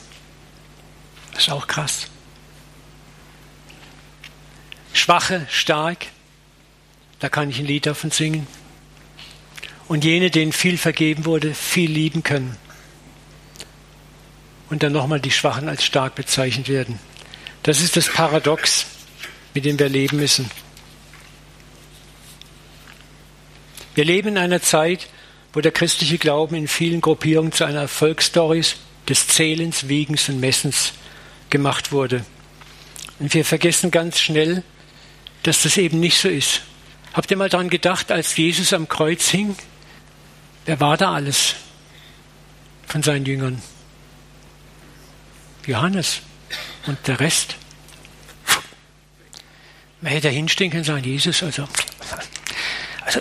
[1.32, 2.08] Das ist auch krass.
[4.92, 6.06] Schwache, stark.
[7.22, 8.48] Da kann ich ein Lied davon singen.
[9.86, 12.56] Und jene, denen viel vergeben wurde, viel lieben können.
[14.70, 16.98] Und dann nochmal die Schwachen als stark bezeichnet werden.
[17.62, 18.86] Das ist das Paradox,
[19.54, 20.50] mit dem wir leben müssen.
[23.94, 25.06] Wir leben in einer Zeit,
[25.52, 28.64] wo der christliche Glauben in vielen Gruppierungen zu einer Erfolgsstory
[29.08, 30.92] des Zählens, Wiegens und Messens
[31.50, 32.24] gemacht wurde.
[33.20, 34.64] Und wir vergessen ganz schnell,
[35.44, 36.62] dass das eben nicht so ist.
[37.12, 39.56] Habt ihr mal daran gedacht, als Jesus am Kreuz hing?
[40.64, 41.56] Wer war da alles?
[42.92, 43.62] von seinen Jüngern?
[45.66, 46.20] Johannes
[46.86, 47.56] und der Rest.
[50.02, 51.66] Man hätte hinstehen können sagen, Jesus, also,
[53.06, 53.20] also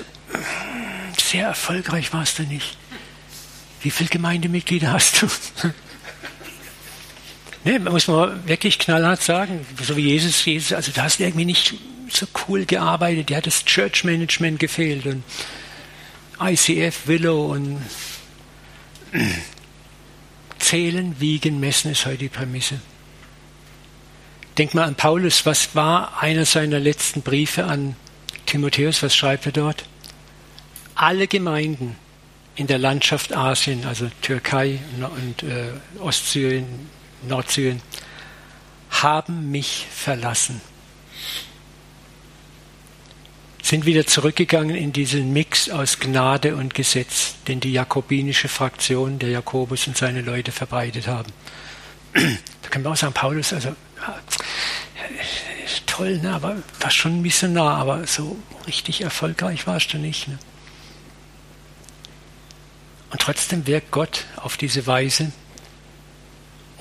[1.17, 2.77] sehr erfolgreich warst du nicht.
[3.81, 5.27] Wie viele Gemeindemitglieder hast du?
[7.63, 11.45] Ne, muss man wirklich knallhart sagen, so wie Jesus, Jesus, also da hast du irgendwie
[11.45, 11.73] nicht
[12.09, 15.23] so cool gearbeitet, dir hat das Church Management gefehlt und
[16.39, 17.81] ICF, Willow und
[20.59, 22.79] Zählen, Wiegen, Messen ist heute die Prämisse.
[24.57, 27.95] Denk mal an Paulus, was war einer seiner letzten Briefe an
[28.45, 29.85] Timotheus, was schreibt er dort?
[30.93, 31.95] Alle Gemeinden
[32.55, 36.65] in der Landschaft Asien, also Türkei und äh, Ostsyrien,
[37.27, 37.81] Nordsyrien,
[38.89, 40.61] haben mich verlassen
[43.71, 49.29] sind wieder zurückgegangen in diesen Mix aus Gnade und Gesetz, den die jakobinische Fraktion, der
[49.29, 51.31] Jakobus und seine Leute verbreitet haben.
[52.13, 53.73] Da können wir auch sagen, Paulus, also
[55.85, 60.27] toll, ne, aber war schon ein nah, aber so richtig erfolgreich warst du nicht.
[60.27, 60.37] Ne?
[63.11, 65.31] Und trotzdem wirkt Gott auf diese Weise.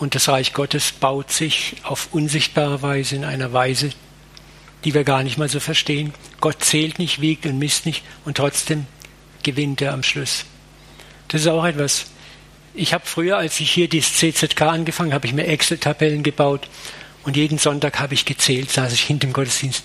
[0.01, 3.91] Und das Reich Gottes baut sich auf unsichtbare Weise in einer Weise,
[4.83, 6.15] die wir gar nicht mal so verstehen.
[6.41, 8.87] Gott zählt nicht, wiegt und misst nicht und trotzdem
[9.43, 10.47] gewinnt er am Schluss.
[11.29, 12.07] Das ist auch etwas.
[12.73, 16.67] Ich habe früher, als ich hier dieses CZK angefangen habe, ich mir Excel-Tabellen gebaut
[17.25, 19.85] und jeden Sonntag habe ich gezählt, saß ich hinter dem Gottesdienst.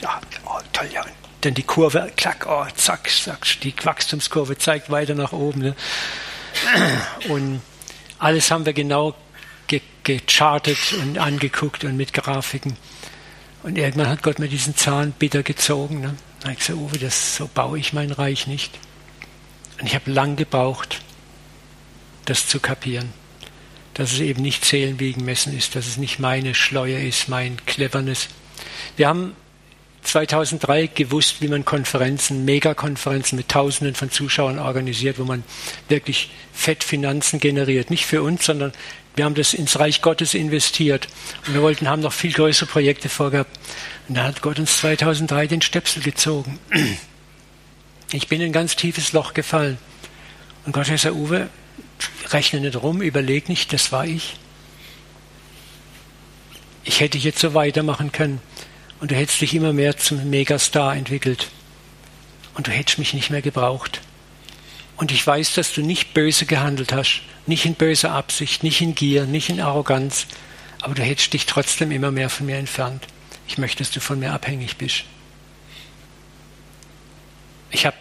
[0.00, 1.04] Ja, oh, toll, ja.
[1.42, 5.60] Dann die Kurve, klack, oh, zack, zack, die Wachstumskurve zeigt weiter nach oben.
[5.60, 5.76] Ne?
[7.28, 7.60] Und
[8.18, 9.14] alles haben wir genau
[9.66, 12.76] ge gechartet und angeguckt und mit Grafiken.
[13.62, 16.02] Und irgendwann hat Gott mir diesen Zahn bitter gezogen.
[16.02, 16.14] Ne?
[16.40, 18.78] Da habe ich gesagt, Uwe, das, so baue ich mein Reich nicht.
[19.80, 21.00] Und ich habe lang gebraucht,
[22.26, 23.12] das zu kapieren.
[23.94, 27.56] Dass es eben nicht Zählen wegen Messen ist, dass es nicht meine Schleue ist, mein
[27.64, 28.28] Cleverness.
[28.96, 29.34] Wir haben
[30.02, 35.42] 2003 gewusst, wie man Konferenzen, Megakonferenzen mit Tausenden von Zuschauern organisiert, wo man
[35.88, 37.90] wirklich Fettfinanzen generiert.
[37.90, 38.72] Nicht für uns, sondern
[39.16, 41.08] wir haben das ins Reich Gottes investiert
[41.46, 43.58] und wir wollten, haben noch viel größere Projekte vorgehabt.
[44.08, 46.58] Und da hat Gott uns 2003 den Stöpsel gezogen.
[48.12, 49.78] Ich bin in ein ganz tiefes Loch gefallen.
[50.64, 51.48] Und Gott hat gesagt, Uwe,
[52.30, 54.36] rechne nicht rum, überleg nicht, das war ich.
[56.84, 58.40] Ich hätte jetzt so weitermachen können
[59.00, 61.48] und du hättest dich immer mehr zum Megastar entwickelt
[62.54, 64.00] und du hättest mich nicht mehr gebraucht.
[64.96, 68.94] Und ich weiß, dass du nicht böse gehandelt hast, nicht in böser Absicht, nicht in
[68.94, 70.26] Gier, nicht in Arroganz,
[70.80, 73.06] aber du hättest dich trotzdem immer mehr von mir entfernt.
[73.46, 75.04] Ich möchte, dass du von mir abhängig bist.
[77.70, 77.96] Ich habe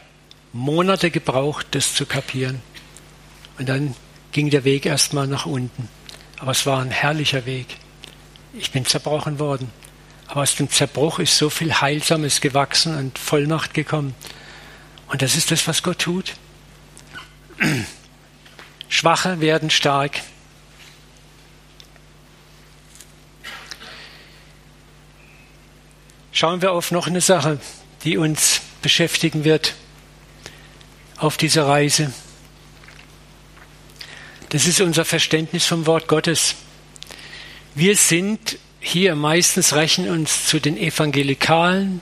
[0.54, 2.62] Monate gebraucht, das zu kapieren.
[3.58, 3.96] Und dann
[4.32, 5.90] ging der Weg erstmal nach unten.
[6.40, 7.78] Aber es war ein herrlicher Weg.
[8.54, 9.72] Ich bin zerbrochen worden.
[10.28, 14.16] Aber aus dem Zerbruch ist so viel Heilsames gewachsen und Vollmacht gekommen.
[15.08, 16.34] Und das ist das, was Gott tut.
[18.94, 20.22] Schwache werden stark.
[26.32, 27.60] Schauen wir auf noch eine Sache,
[28.04, 29.74] die uns beschäftigen wird
[31.18, 32.14] auf dieser Reise.
[34.50, 36.54] Das ist unser Verständnis vom Wort Gottes.
[37.74, 42.02] Wir sind hier meistens rechnen uns zu den Evangelikalen,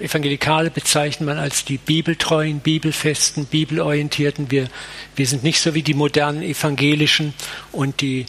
[0.00, 4.50] Evangelikale bezeichnet man als die bibeltreuen, bibelfesten, bibelorientierten.
[4.50, 4.68] Wir,
[5.16, 7.34] wir sind nicht so wie die modernen Evangelischen
[7.72, 8.26] und die,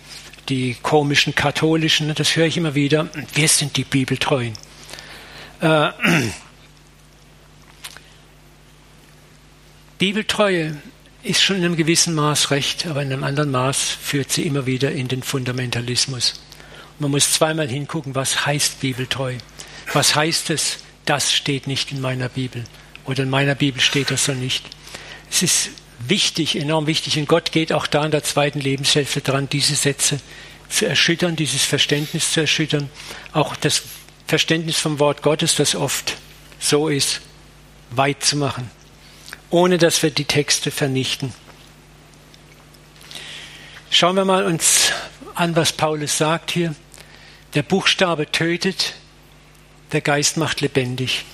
[0.49, 2.13] die komischen Katholischen.
[2.15, 3.09] Das höre ich immer wieder.
[3.33, 4.53] Wir sind die Bibeltreuen.
[5.61, 5.91] Äh,
[9.97, 10.77] Bibeltreue
[11.23, 14.65] ist schon in einem gewissen Maß recht, aber in einem anderen Maß führt sie immer
[14.65, 16.41] wieder in den Fundamentalismus.
[16.99, 19.35] Man muss zweimal hingucken, was heißt Bibeltreu?
[19.93, 22.63] Was heißt es, das steht nicht in meiner Bibel
[23.05, 24.65] oder in meiner Bibel steht das so nicht.
[25.29, 29.49] Es ist wichtig, enorm wichtig und Gott geht auch da in der zweiten Lebenshälfte dran,
[29.49, 30.19] diese Sätze
[30.69, 32.89] zu erschüttern, dieses Verständnis zu erschüttern,
[33.33, 33.83] auch das
[34.27, 36.17] Verständnis vom Wort Gottes, das oft
[36.59, 37.21] so ist,
[37.91, 38.69] weit zu machen,
[39.49, 41.33] ohne dass wir die Texte vernichten.
[43.91, 44.91] Schauen wir mal uns
[45.35, 46.75] an, was Paulus sagt hier.
[47.53, 48.95] Der Buchstabe tötet,
[49.95, 51.25] der Geist macht lebendig.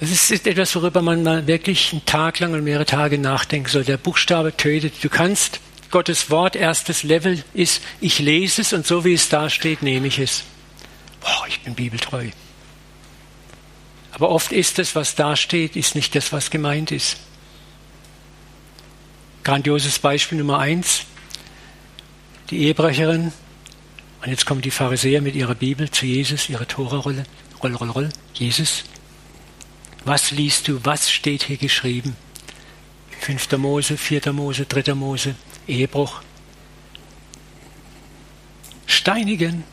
[0.00, 3.84] Das ist etwas, worüber man mal wirklich einen Tag lang und mehrere Tage nachdenken soll.
[3.84, 4.94] Der Buchstabe tötet.
[5.02, 9.50] Du kannst, Gottes Wort, erstes Level ist, ich lese es und so wie es da
[9.50, 10.44] steht, nehme ich es.
[11.20, 12.28] Boah, ich bin bibeltreu.
[14.12, 17.18] Aber oft ist es, was da steht, ist nicht das, was gemeint ist.
[19.44, 21.02] Grandioses Beispiel Nummer eins.
[22.48, 23.32] Die Ehebrecherin.
[24.22, 27.24] Und jetzt kommen die Pharisäer mit ihrer Bibel zu Jesus, ihre Tora-Rolle.
[27.62, 28.08] Roll, roll, roll.
[28.34, 28.84] Jesus.
[30.04, 30.84] Was liest du?
[30.84, 32.16] Was steht hier geschrieben?
[33.18, 35.34] Fünfter Mose, vierter Mose, dritter Mose,
[35.66, 36.22] Ehebruch.
[38.86, 39.64] Steinigen.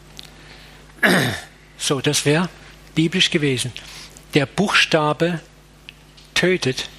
[1.78, 2.50] So, das wäre
[2.96, 3.72] biblisch gewesen.
[4.34, 5.42] Der Buchstabe
[6.34, 6.90] tötet.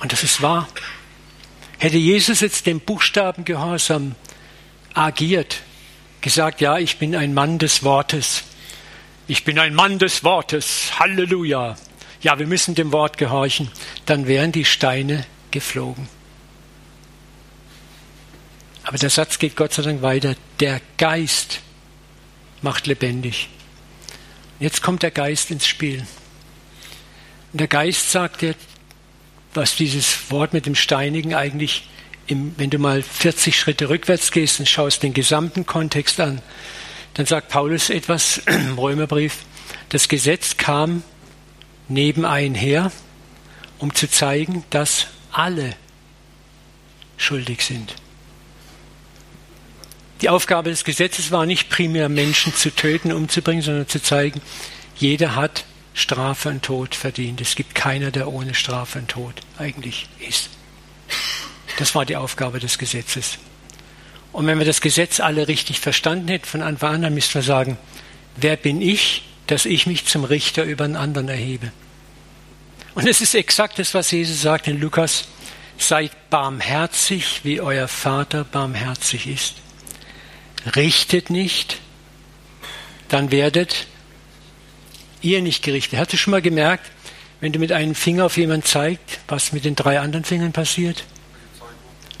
[0.00, 0.68] Und das ist wahr.
[1.78, 4.14] Hätte Jesus jetzt dem Buchstaben gehorsam
[4.94, 5.62] agiert,
[6.20, 8.44] gesagt, ja, ich bin ein Mann des Wortes.
[9.26, 10.98] Ich bin ein Mann des Wortes.
[10.98, 11.76] Halleluja.
[12.20, 13.70] Ja, wir müssen dem Wort gehorchen.
[14.06, 16.08] Dann wären die Steine geflogen.
[18.84, 20.34] Aber der Satz geht Gott sei Dank weiter.
[20.60, 21.60] Der Geist
[22.62, 23.48] macht lebendig.
[24.58, 26.06] Jetzt kommt der Geist ins Spiel.
[27.52, 28.54] Und der Geist sagt dir,
[29.54, 31.88] was dieses Wort mit dem Steinigen eigentlich,
[32.28, 36.40] im, wenn du mal 40 Schritte rückwärts gehst und schaust den gesamten Kontext an,
[37.14, 39.38] dann sagt Paulus etwas im Römerbrief,
[39.88, 41.02] das Gesetz kam
[41.88, 42.92] nebenein her,
[43.78, 45.74] um zu zeigen, dass alle
[47.16, 47.94] schuldig sind.
[50.20, 54.40] Die Aufgabe des Gesetzes war nicht primär Menschen zu töten, umzubringen, sondern zu zeigen,
[54.96, 55.64] jeder hat
[55.94, 57.40] Strafe und Tod verdient.
[57.40, 60.50] Es gibt keiner, der ohne Strafe und Tod eigentlich ist.
[61.78, 63.38] Das war die Aufgabe des Gesetzes.
[64.32, 67.42] Und wenn wir das Gesetz alle richtig verstanden hätten von Anfang an, dann müssten wir
[67.42, 67.78] sagen,
[68.36, 71.72] wer bin ich, dass ich mich zum Richter über einen anderen erhebe?
[72.94, 75.28] Und es ist exakt das, was Jesus sagt in Lukas,
[75.78, 79.54] seid barmherzig, wie euer Vater barmherzig ist
[80.76, 81.78] richtet nicht,
[83.08, 83.86] dann werdet
[85.20, 85.98] ihr nicht gerichtet.
[85.98, 86.90] Hast du schon mal gemerkt,
[87.40, 91.04] wenn du mit einem Finger auf jemanden zeigst, was mit den drei anderen Fingern passiert?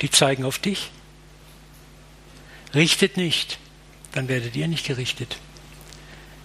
[0.00, 0.90] Die zeigen auf dich.
[2.74, 3.58] Richtet nicht,
[4.12, 5.38] dann werdet ihr nicht gerichtet.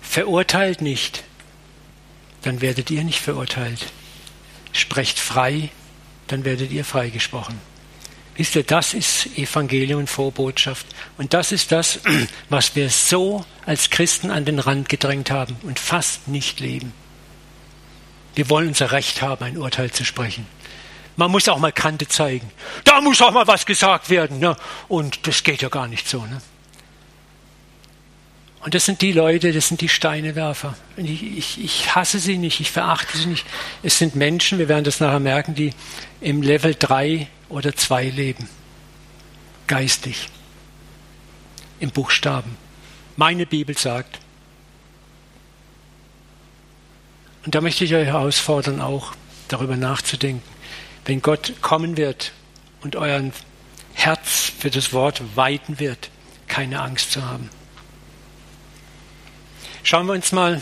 [0.02, 1.24] Verurteilt nicht,
[2.44, 3.92] dann werdet ihr nicht verurteilt.
[4.72, 5.70] Sprecht frei,
[6.28, 7.60] dann werdet ihr freigesprochen.
[8.36, 10.88] Wisst ihr, das ist Evangelium und Vorbotschaft.
[11.18, 12.00] Und das ist das,
[12.50, 16.94] was wir so als Christen an den Rand gedrängt haben und fast nicht leben.
[18.36, 20.48] Wir wollen unser Recht haben, ein Urteil zu sprechen.
[21.16, 22.50] Man muss auch mal Kante zeigen.
[22.84, 24.40] Da muss auch mal was gesagt werden.
[24.40, 24.56] Ne?
[24.88, 26.22] Und das geht ja gar nicht so.
[26.26, 26.42] Ne?
[28.64, 30.76] Und das sind die Leute, das sind die Steinewerfer.
[30.96, 33.46] Ich, ich, ich, hasse sie nicht, ich verachte sie nicht.
[33.84, 35.74] Es sind Menschen, wir werden das nachher merken, die
[36.22, 38.48] im Level 3 oder zwei leben.
[39.68, 40.30] Geistig.
[41.82, 42.56] Im Buchstaben.
[43.18, 44.20] Meine Bibel sagt.
[47.46, 49.14] Und da möchte ich euch herausfordern, auch
[49.50, 50.53] darüber nachzudenken.
[51.06, 52.32] Wenn Gott kommen wird
[52.82, 53.32] und euer
[53.94, 56.10] Herz für das Wort weiten wird,
[56.48, 57.50] keine Angst zu haben.
[59.84, 60.62] Schauen wir uns mal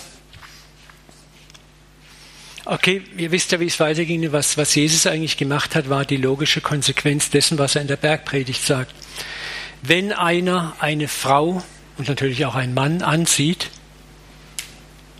[2.63, 4.31] Okay, ihr wisst ja, wie es weiterging.
[4.31, 7.95] Was, was Jesus eigentlich gemacht hat, war die logische Konsequenz dessen, was er in der
[7.95, 8.93] Bergpredigt sagt.
[9.81, 11.63] Wenn einer eine Frau
[11.97, 13.71] und natürlich auch einen Mann ansieht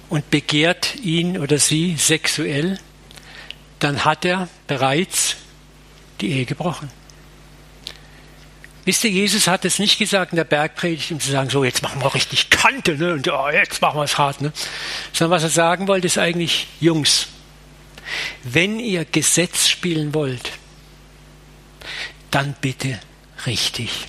[0.07, 2.77] und begehrt ihn oder sie sexuell,
[3.83, 5.35] dann hat er bereits
[6.21, 6.89] die Ehe gebrochen.
[8.85, 11.83] Wisst ihr, Jesus hat es nicht gesagt in der Bergpredigt, um zu sagen, so jetzt
[11.83, 13.13] machen wir richtig Kante, ne?
[13.13, 14.41] und oh, jetzt machen wir es hart.
[14.41, 14.53] Ne?
[15.13, 17.27] Sondern was er sagen wollte, ist eigentlich, Jungs,
[18.43, 20.51] wenn ihr Gesetz spielen wollt,
[22.31, 22.99] dann bitte
[23.45, 24.07] richtig.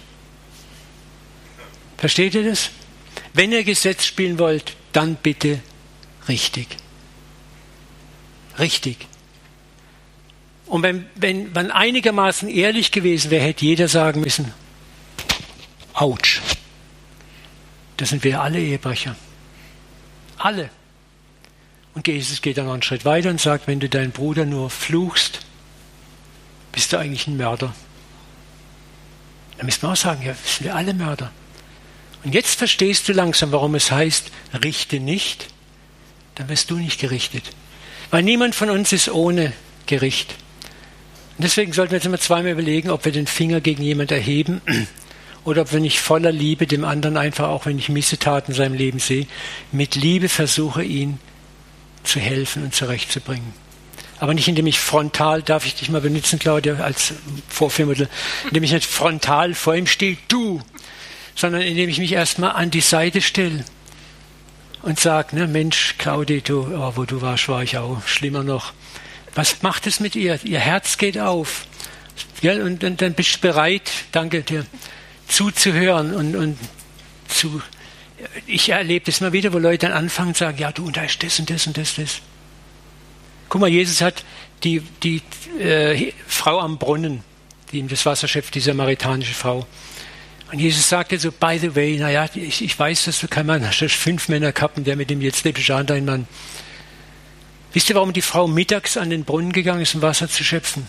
[1.99, 2.71] Versteht ihr das?
[3.35, 5.61] Wenn ihr Gesetz spielen wollt, dann bitte
[6.29, 6.69] richtig.
[8.59, 9.07] Richtig.
[10.73, 14.55] Und wenn, wenn man einigermaßen ehrlich gewesen wäre, hätte jeder sagen müssen,
[15.93, 16.41] Autsch.
[17.99, 19.15] Das sind wir alle Ehebrecher.
[20.39, 20.71] Alle.
[21.93, 24.71] Und Jesus geht dann noch einen Schritt weiter und sagt, wenn du deinen Bruder nur
[24.71, 25.41] fluchst,
[26.73, 27.75] bist du eigentlich ein Mörder.
[29.59, 31.31] Dann müssen wir auch sagen, ja, sind wir alle Mörder.
[32.25, 34.33] Und jetzt verstehst du langsam, warum es heißt,
[34.65, 35.49] richte nicht,
[36.37, 37.45] dann wirst du nicht gerichtet.
[38.11, 39.53] Weil niemand von uns ist ohne
[39.85, 40.35] Gericht.
[41.43, 44.61] Deswegen sollten wir jetzt immer zweimal überlegen, ob wir den Finger gegen jemand erheben
[45.45, 48.75] oder ob wir nicht voller Liebe dem anderen einfach, auch wenn ich Missetaten in seinem
[48.75, 49.27] Leben sehe,
[49.73, 51.19] mit Liebe versuche, ihn
[52.05, 53.53] zu helfen und zurechtzubringen.
[54.21, 57.15] Aber nicht indem ich frontal, darf ich dich mal benutzen, Claudia, als
[57.49, 58.09] Vorführmittel,
[58.47, 60.61] indem ich nicht frontal vor ihm stehe, du,
[61.35, 63.65] sondern indem ich mich erstmal an die Seite stelle
[64.83, 68.73] und sage, ne, Mensch, Claudia, du, oh, wo du warst, war ich auch, schlimmer noch.
[69.35, 70.39] Was macht es mit ihr?
[70.45, 71.67] Ihr Herz geht auf.
[72.43, 74.67] Ja, und, und dann bist du bereit, danke dir,
[75.29, 76.59] zuzuhören und, und
[77.29, 77.63] zu.
[78.47, 81.05] Ich erlebe das mal wieder, wo Leute dann anfangen zu sagen, ja, du, und da
[81.05, 82.21] ist das und das und das, das.
[83.49, 84.25] Guck mal, Jesus hat
[84.65, 85.23] die, die
[85.59, 87.23] äh, Frau am Brunnen,
[87.71, 89.67] die ihm das Wasser schöpft, die samaritanische Frau.
[90.53, 93.67] Und Jesus sagte so, by the way, naja, ich, ich weiß, dass du kein Mann
[93.67, 96.27] hast, du hast fünf Männer gehabt und der mit dem jetzt lebt, ist dein Mann.
[97.73, 100.87] Wisst ihr, warum die Frau mittags an den Brunnen gegangen ist, um Wasser zu schöpfen?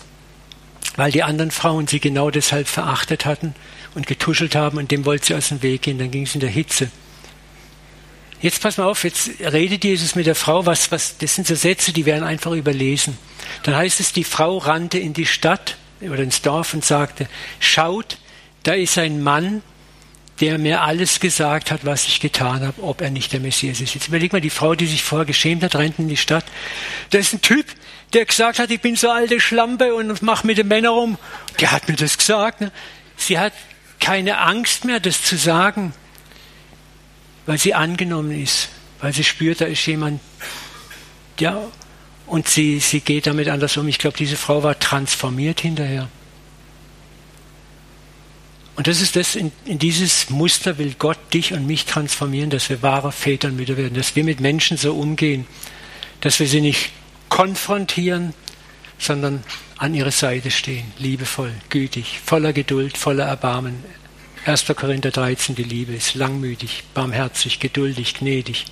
[0.95, 3.55] Weil die anderen Frauen sie genau deshalb verachtet hatten
[3.95, 5.97] und getuschelt haben und dem wollte sie aus dem Weg gehen.
[5.97, 6.91] Dann ging es in der Hitze.
[8.41, 11.55] Jetzt pass mal auf, jetzt redet Jesus mit der Frau, was, was, das sind so
[11.55, 13.17] Sätze, die werden einfach überlesen.
[13.63, 17.29] Dann heißt es, die Frau rannte in die Stadt oder ins Dorf und sagte,
[17.61, 18.17] schaut,
[18.63, 19.61] da ist ein Mann,
[20.43, 23.93] der mir alles gesagt hat, was ich getan habe, ob er nicht der Messias ist.
[23.93, 26.43] Jetzt überleg mal, die Frau, die sich vorher geschämt hat, rennt in die Stadt.
[27.11, 27.65] Da ist ein Typ,
[28.11, 31.17] der gesagt hat, ich bin so alte Schlampe und mach mit den Männern rum.
[31.61, 32.59] Der hat mir das gesagt.
[32.59, 32.73] Ne?
[33.15, 33.53] Sie hat
[34.01, 35.93] keine Angst mehr, das zu sagen,
[37.45, 38.67] weil sie angenommen ist,
[38.99, 40.19] weil sie spürt, da ist jemand,
[41.39, 41.57] ja,
[42.27, 43.87] und sie, sie geht damit anders um.
[43.87, 46.09] Ich glaube, diese Frau war transformiert hinterher.
[48.75, 52.69] Und das ist das, in, in, dieses Muster will Gott dich und mich transformieren, dass
[52.69, 55.45] wir wahre Väter und Mütter werden, dass wir mit Menschen so umgehen,
[56.21, 56.91] dass wir sie nicht
[57.29, 58.33] konfrontieren,
[58.97, 59.43] sondern
[59.77, 63.83] an ihre Seite stehen, liebevoll, gütig, voller Geduld, voller Erbarmen.
[64.45, 64.65] 1.
[64.75, 68.65] Korinther 13, die Liebe ist langmütig, barmherzig, geduldig, gnädig.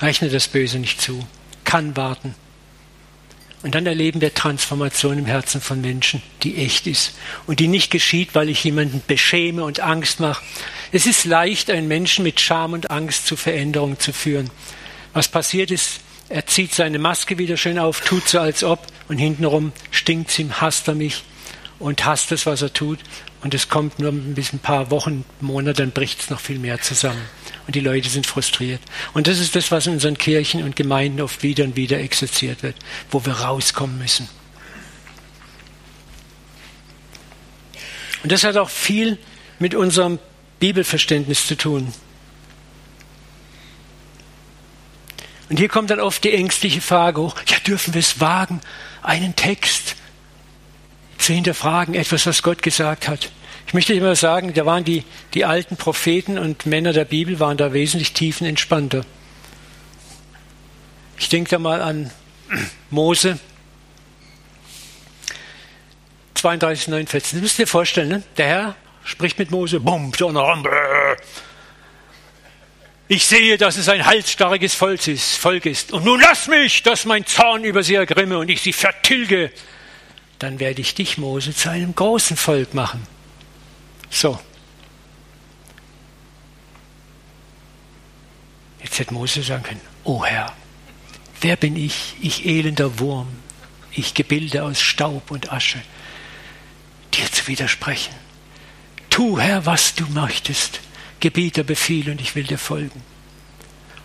[0.00, 1.26] Rechne das Böse nicht zu,
[1.64, 2.34] kann warten,
[3.62, 7.14] und dann erleben wir Transformation im Herzen von Menschen, die echt ist
[7.46, 10.42] und die nicht geschieht, weil ich jemanden beschäme und Angst mache.
[10.90, 14.50] Es ist leicht, einen Menschen mit Scham und Angst zu Veränderung zu führen.
[15.12, 19.18] Was passiert ist, er zieht seine Maske wieder schön auf, tut so als ob und
[19.18, 21.22] hintenrum stinkt ihm, hasst er mich
[21.78, 22.98] und hasst es, was er tut.
[23.42, 26.80] Und es kommt nur bis ein paar Wochen, Monate, dann bricht es noch viel mehr
[26.80, 27.22] zusammen
[27.66, 28.80] und die Leute sind frustriert.
[29.14, 32.62] Und das ist das, was in unseren Kirchen und Gemeinden oft wieder und wieder exerziert
[32.62, 32.76] wird,
[33.10, 34.28] wo wir rauskommen müssen.
[38.22, 39.18] Und das hat auch viel
[39.58, 40.20] mit unserem
[40.60, 41.92] Bibelverständnis zu tun.
[45.48, 48.60] Und hier kommt dann oft die ängstliche Frage hoch, ja, dürfen wir es wagen,
[49.02, 49.96] einen Text
[51.22, 53.30] zu hinterfragen, etwas, was Gott gesagt hat.
[53.66, 55.04] Ich möchte immer sagen, da waren die,
[55.34, 59.04] die alten Propheten und Männer der Bibel waren da wesentlich tiefenentspannter.
[61.18, 62.10] Ich denke da mal an
[62.90, 63.38] Mose
[66.34, 67.32] 32, 49.
[67.32, 68.22] Das müsst ihr dir vorstellen, ne?
[68.36, 70.12] der Herr spricht mit Mose, bumm,
[73.08, 75.06] ich sehe, dass es ein halsstarriges Volk
[75.66, 75.92] ist.
[75.92, 79.52] Und nun lass mich, dass mein Zorn über sie ergrimme und ich sie vertilge.
[80.42, 83.06] Dann werde ich dich, Mose, zu einem großen Volk machen.
[84.10, 84.40] So.
[88.82, 90.52] Jetzt hätte Mose sagen können, oh Herr,
[91.40, 93.28] wer bin ich, ich elender Wurm,
[93.92, 95.80] ich Gebilde aus Staub und Asche,
[97.14, 98.12] dir zu widersprechen.
[99.10, 100.80] Tu, Herr, was du möchtest.
[101.20, 103.00] Gebieter, Befehl und ich will dir folgen.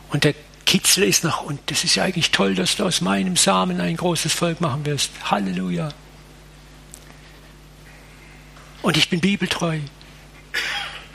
[0.09, 0.35] Und der
[0.67, 3.97] Kitzel ist noch, und das ist ja eigentlich toll, dass du aus meinem Samen ein
[3.97, 5.09] großes Volk machen wirst.
[5.23, 5.89] Halleluja.
[8.81, 9.79] Und ich bin bibeltreu.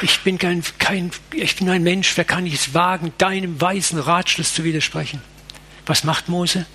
[0.03, 4.53] Ich bin kein, kein, ich bin ein Mensch, wer kann es wagen, deinem weisen Ratschluss
[4.53, 5.23] zu widersprechen?
[5.87, 6.67] Was macht Mose?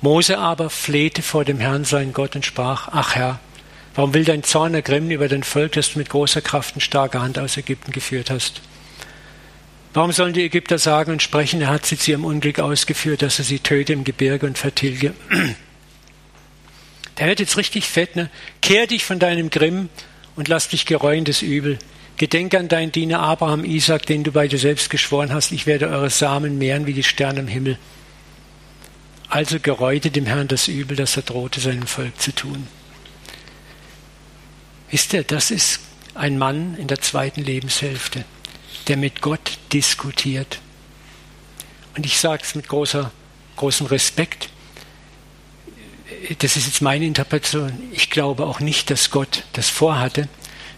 [0.00, 3.38] Mose aber flehte vor dem Herrn sein Gott und sprach, ach Herr,
[3.94, 7.20] warum will dein Zorn ergrimmen über dein Volk, das du mit großer Kraft und starker
[7.20, 8.60] Hand aus Ägypten geführt hast?
[9.92, 13.38] Warum sollen die Ägypter sagen und sprechen, er hat sie zu ihrem Unglück ausgeführt, dass
[13.38, 15.14] er sie töte im Gebirge und vertilge?
[17.20, 18.30] Der wird jetzt richtig fett, ne?
[18.62, 19.90] Kehr dich von deinem Grimm
[20.36, 21.78] und lass dich gereuen des Übel.
[22.16, 25.88] Gedenke an deinen Diener Abraham, Isaac, den du bei dir selbst geschworen hast, ich werde
[25.88, 27.78] eure Samen mehren wie die Sterne im Himmel.
[29.28, 32.66] Also gereute dem Herrn das Übel, das er drohte, seinem Volk zu tun.
[34.90, 35.80] Wisst ihr, das ist
[36.14, 38.24] ein Mann in der zweiten Lebenshälfte,
[38.88, 40.60] der mit Gott diskutiert.
[41.96, 43.12] Und ich sage es mit großer,
[43.56, 44.49] großem Respekt
[46.38, 50.28] das ist jetzt meine Interpretation, ich glaube auch nicht, dass Gott das vorhatte,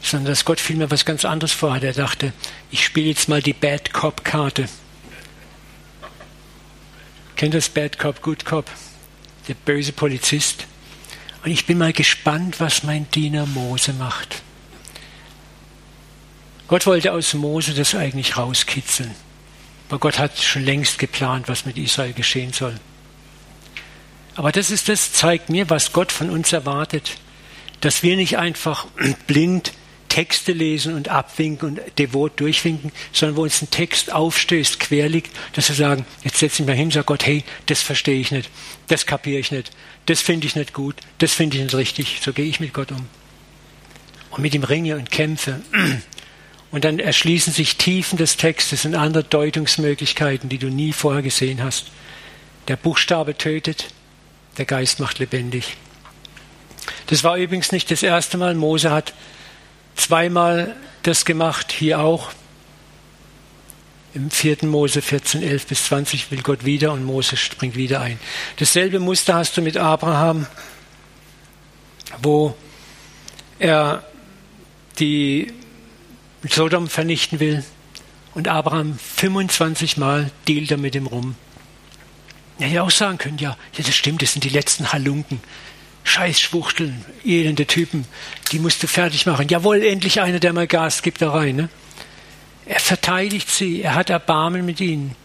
[0.01, 1.87] sondern dass Gott vielmehr was ganz anderes vorhatte.
[1.87, 2.33] Er dachte,
[2.71, 4.69] ich spiele jetzt mal die Bad Cop-Karte.
[7.37, 8.71] Kennt das Bad Cop, Good Cop?
[9.49, 10.67] Der böse Polizist.
[11.45, 14.43] Und ich bin mal gespannt, was mein Diener Mose macht.
[16.69, 19.15] Gott wollte aus Mose das eigentlich rauskitzeln.
[19.89, 22.79] Aber Gott hat schon längst geplant, was mit Israel geschehen soll.
[24.35, 27.17] Aber das ist das, zeigt mir, was Gott von uns erwartet.
[27.81, 28.87] Dass wir nicht einfach
[29.27, 29.73] blind
[30.13, 35.31] Texte lesen und abwinken und devot durchwinken, sondern wo uns ein Text aufstößt, quer liegt,
[35.55, 38.31] dass wir sagen, jetzt setze ich mich hin und sage Gott, hey, das verstehe ich
[38.31, 38.51] nicht,
[38.89, 39.71] das kapiere ich nicht,
[40.05, 42.21] das finde ich nicht gut, das finde ich nicht richtig.
[42.23, 43.07] So gehe ich mit Gott um.
[44.33, 45.63] Und mit ihm ringe und kämpfe.
[46.71, 51.63] Und dann erschließen sich Tiefen des Textes und andere Deutungsmöglichkeiten, die du nie vorher gesehen
[51.63, 51.89] hast.
[52.67, 53.89] Der Buchstabe tötet,
[54.59, 55.77] der Geist macht lebendig.
[57.07, 58.55] Das war übrigens nicht das erste Mal.
[58.55, 59.15] Mose hat
[59.97, 62.33] zweimal das gemacht, hier auch.
[64.15, 64.59] Im 4.
[64.63, 68.19] Mose 14, 11 bis 20 will Gott wieder und Mose springt wieder ein.
[68.59, 70.47] Dasselbe Muster hast du mit Abraham,
[72.21, 72.55] wo
[73.59, 74.05] er
[74.99, 75.53] die
[76.47, 77.65] Sodom vernichten will
[78.35, 81.37] und Abraham 25 Mal dealt er mit ihm rum.
[82.63, 85.41] Er hätte auch sagen können, ja, ja, das stimmt, das sind die letzten Halunken.
[86.05, 88.05] Scheißschwuchteln, elende Typen,
[88.53, 89.49] die musst du fertig machen.
[89.49, 91.57] Jawohl, endlich einer, der mal Gas gibt da rein.
[91.57, 91.69] Ne?
[92.67, 95.17] Er verteidigt sie, er hat Erbarmen mit ihnen.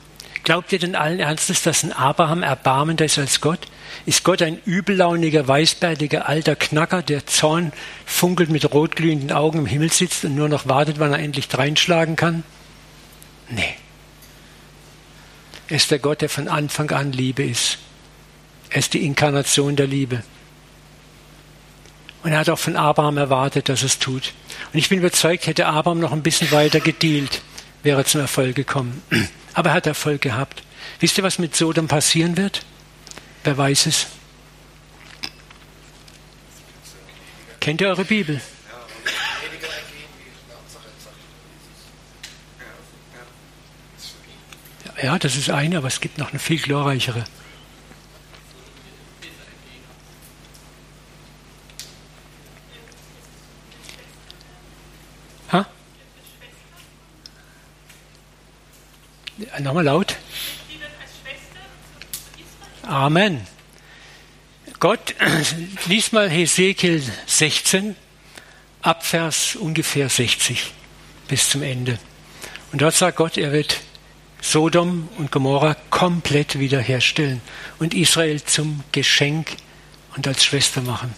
[0.44, 3.68] Glaubt ihr denn allen Ernstes, dass ein Abraham erbarmender ist als Gott?
[4.08, 7.72] Ist Gott ein übellauniger, weißbärtiger alter Knacker, der Zorn
[8.08, 12.16] funkelt mit rotglühenden Augen im Himmel sitzt und nur noch wartet, wann er endlich dreinschlagen
[12.16, 12.44] kann?
[13.50, 13.76] Nee.
[15.68, 17.78] Er ist der Gott, der von Anfang an Liebe ist.
[18.70, 20.24] Er ist die Inkarnation der Liebe.
[22.24, 24.34] Und er hat auch von Abraham erwartet, dass es tut.
[24.74, 27.42] Und ich bin überzeugt, hätte Abraham noch ein bisschen weiter gedealt,
[27.84, 29.02] wäre er zum Erfolg gekommen.
[29.54, 30.64] Aber er hat Erfolg gehabt.
[31.00, 32.64] Wisst ihr, was mit Sodom passieren wird?
[33.44, 34.08] Wer weiß es?
[37.60, 38.42] Kennt ihr eure Bibel?
[45.02, 47.24] Ja, das ist eine, aber es gibt noch eine viel glorreichere.
[59.60, 60.16] Nochmal laut.
[62.84, 63.46] Amen.
[64.80, 65.16] Gott,
[65.88, 67.96] lies mal Hesekiel 16,
[68.82, 70.72] Abvers ungefähr 60
[71.28, 72.00] bis zum Ende.
[72.72, 73.82] Und dort sagt Gott, er wird
[74.50, 77.42] Sodom und Gomorra komplett wiederherstellen
[77.80, 79.58] und Israel zum Geschenk
[80.16, 81.14] und als Schwester machen.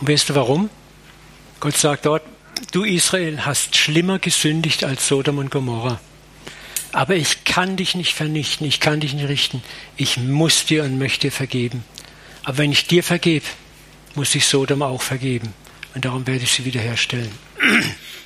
[0.00, 0.68] Und weißt du warum?
[1.60, 2.24] Gott sagt dort,
[2.72, 6.00] du Israel hast schlimmer gesündigt als Sodom und Gomorra.
[6.90, 9.62] Aber ich kann dich nicht vernichten, ich kann dich nicht richten.
[9.96, 11.84] Ich muss dir und möchte dir vergeben.
[12.42, 13.46] Aber wenn ich dir vergebe,
[14.16, 15.54] muss ich Sodom auch vergeben.
[15.94, 17.30] Und darum werde ich sie wiederherstellen.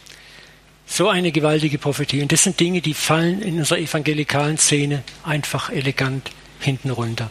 [0.87, 2.23] So eine gewaltige Prophetie.
[2.23, 6.31] Und das sind Dinge, die fallen in unserer evangelikalen Szene einfach elegant
[6.61, 7.31] hinten runter.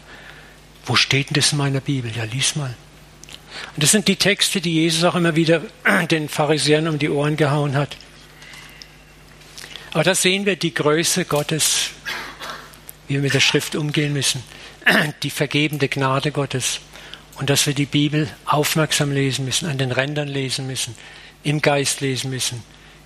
[0.86, 2.12] Wo steht denn das in meiner Bibel?
[2.16, 2.76] Ja, lies mal.
[3.76, 5.62] Und das sind die Texte, die Jesus auch immer wieder
[6.12, 7.95] den Pharisäern um die Ohren gehauen hat.
[9.93, 11.91] Aber da sehen wir die Größe Gottes,
[13.08, 14.43] wie wir mit der Schrift umgehen müssen,
[15.24, 16.82] die vergebende Gnade Gottes
[17.36, 20.95] und dass wir die Bibel aufmerksam lesen müssen, an den Rändern lesen müssen,
[21.43, 22.62] im Geist lesen müssen,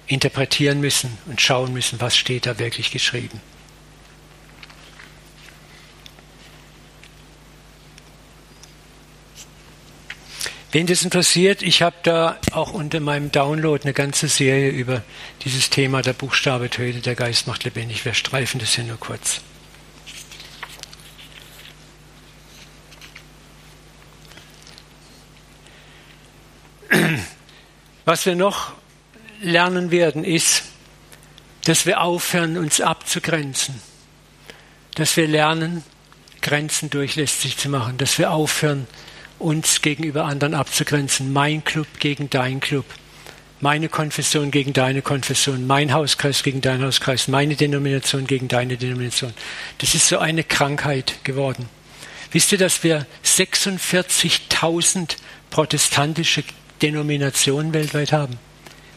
[0.09, 3.39] interpretieren müssen und schauen müssen, was steht da wirklich geschrieben.
[10.71, 15.01] Wen das interessiert, ich habe da auch unter meinem Download eine ganze Serie über
[15.43, 18.05] dieses Thema, der Buchstabe tötet, der Geist macht lebendig.
[18.05, 19.41] Wir streifen das hier nur kurz.
[28.05, 28.73] Was wir noch
[29.41, 30.63] lernen werden, ist,
[31.65, 33.75] dass wir aufhören, uns abzugrenzen.
[34.95, 35.83] Dass wir lernen,
[36.41, 37.97] Grenzen durchlässig zu machen.
[37.97, 38.87] Dass wir aufhören,
[39.37, 41.31] uns gegenüber anderen abzugrenzen.
[41.33, 42.85] Mein Club gegen dein Club.
[43.61, 45.67] Meine Konfession gegen deine Konfession.
[45.67, 47.27] Mein Hauskreis gegen dein Hauskreis.
[47.27, 49.33] Meine Denomination gegen deine Denomination.
[49.79, 51.67] Das ist so eine Krankheit geworden.
[52.31, 55.15] Wisst ihr, dass wir 46.000
[55.49, 56.43] protestantische
[56.81, 58.37] Denominationen weltweit haben?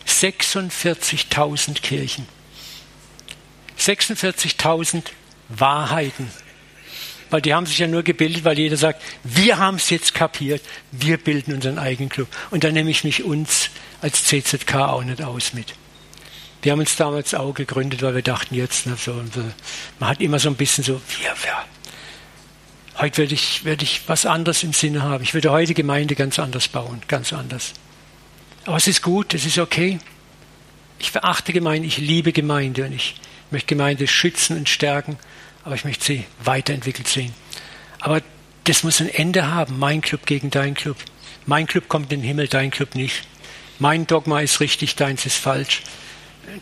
[0.07, 2.27] 46.000 Kirchen.
[3.79, 5.03] 46.000
[5.49, 6.31] Wahrheiten
[7.33, 10.61] weil die haben sich ja nur gebildet, weil jeder sagt, wir haben es jetzt kapiert,
[10.91, 12.29] wir bilden unseren eigenen Club.
[12.51, 13.71] Und da nehme ich mich uns
[14.03, 15.75] als CZK auch nicht aus mit.
[16.61, 19.15] Wir haben uns damals auch gegründet, weil wir dachten jetzt, ne, so,
[19.99, 21.65] man hat immer so ein bisschen so, wir, wir.
[23.01, 25.25] Heute werde ich, werde ich was anderes im Sinne haben.
[25.25, 27.73] Ich würde heute Gemeinde ganz anders bauen, ganz anders.
[28.65, 29.99] Aber es ist gut, es ist okay.
[30.99, 33.17] Ich verachte Gemeinde, ich liebe Gemeinde und ich
[33.51, 35.19] möchte Gemeinde schützen und stärken
[35.65, 37.33] aber ich möchte sie weiterentwickelt sehen.
[38.01, 38.21] Aber
[38.65, 39.79] das muss ein Ende haben.
[39.79, 40.97] Mein Club gegen dein Club.
[41.47, 43.23] Mein Club kommt in den Himmel, dein Club nicht.
[43.79, 45.83] Mein Dogma ist richtig, deins ist falsch.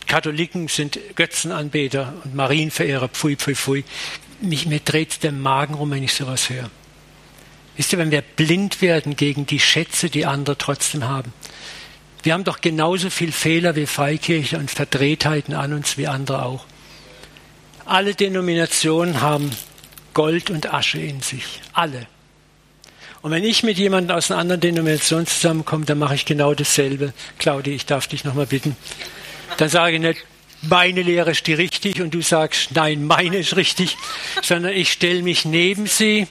[0.07, 3.85] Katholiken sind Götzenanbeter und Marienverehrer, pfui, pfui, pfui.
[4.41, 6.71] Mich, mir dreht der Magen rum, wenn ich sowas höre.
[7.77, 11.33] Wisst ihr, wenn wir blind werden gegen die Schätze, die andere trotzdem haben.
[12.23, 16.67] Wir haben doch genauso viel Fehler wie Freikirche und Verdrehtheiten an uns wie andere auch.
[17.87, 19.51] Alle Denominationen haben
[20.13, 21.61] Gold und Asche in sich.
[21.73, 22.07] Alle.
[23.23, 27.13] Und wenn ich mit jemandem aus einer anderen Denomination zusammenkomme, dann mache ich genau dasselbe.
[27.39, 28.77] Claudia, ich darf dich nochmal bitten.
[29.57, 30.25] Dann sage ich nicht,
[30.63, 33.97] meine Lehre ist die richtig und du sagst, nein, meine ist richtig,
[34.43, 36.29] sondern ich stelle mich neben sie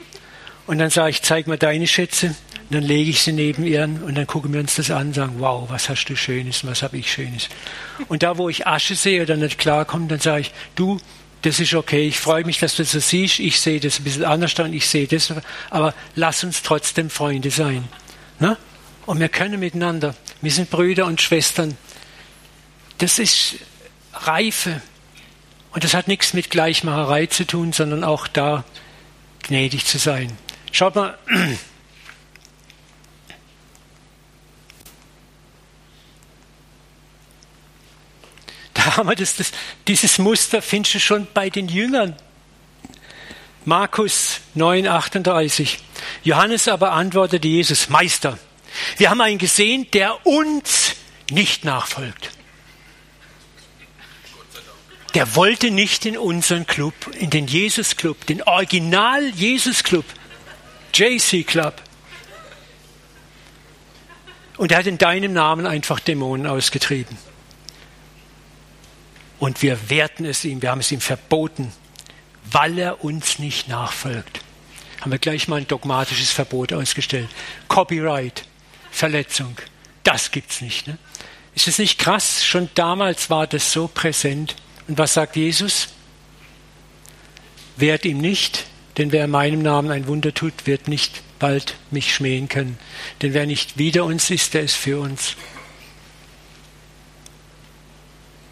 [0.69, 2.27] und dann sage ich, zeig mal deine Schätze.
[2.27, 5.13] Und dann lege ich sie neben ihren und dann gucken wir uns das an und
[5.15, 7.49] sagen, wow, was hast du Schönes, was habe ich Schönes.
[8.07, 10.99] Und da, wo ich Asche sehe oder nicht klarkomme, dann sage ich, du,
[11.41, 14.03] das ist okay, ich freue mich, dass du das so siehst, ich sehe das ein
[14.03, 15.33] bisschen anders und ich sehe das,
[15.71, 17.87] aber lass uns trotzdem Freunde sein.
[18.37, 18.55] Ne?
[19.07, 21.77] Und wir können miteinander, wir sind Brüder und Schwestern.
[22.99, 23.55] Das ist
[24.13, 24.83] Reife.
[25.71, 28.65] Und das hat nichts mit Gleichmacherei zu tun, sondern auch da
[29.41, 30.37] gnädig zu sein.
[30.71, 31.17] Schaut mal,
[38.79, 39.51] Da haben wir das, das,
[39.87, 42.15] dieses Muster, findest du schon bei den Jüngern.
[43.65, 45.79] Markus 9, 38.
[46.23, 48.39] Johannes aber antwortete Jesus, Meister,
[48.97, 50.95] wir haben einen gesehen, der uns
[51.29, 52.31] nicht nachfolgt.
[55.13, 60.05] Der wollte nicht in unseren Club, in den Jesus Club, den Original Jesus Club,
[60.93, 61.81] JC Club.
[64.57, 67.17] Und er hat in deinem Namen einfach Dämonen ausgetrieben.
[69.39, 71.71] Und wir werten es ihm, wir haben es ihm verboten,
[72.51, 74.41] weil er uns nicht nachfolgt.
[74.99, 77.29] Haben wir gleich mal ein dogmatisches Verbot ausgestellt.
[77.69, 78.45] Copyright,
[78.91, 79.55] Verletzung,
[80.03, 80.87] das gibt's nicht.
[80.87, 80.97] Ne?
[81.55, 82.45] Ist es nicht krass?
[82.45, 84.55] Schon damals war das so präsent.
[84.87, 85.89] Und was sagt Jesus?
[87.77, 88.65] Wehrt ihm nicht,
[88.99, 92.77] denn wer in meinem Namen ein Wunder tut, wird nicht bald mich schmähen können.
[93.21, 95.35] Denn wer nicht wider uns ist, der ist für uns.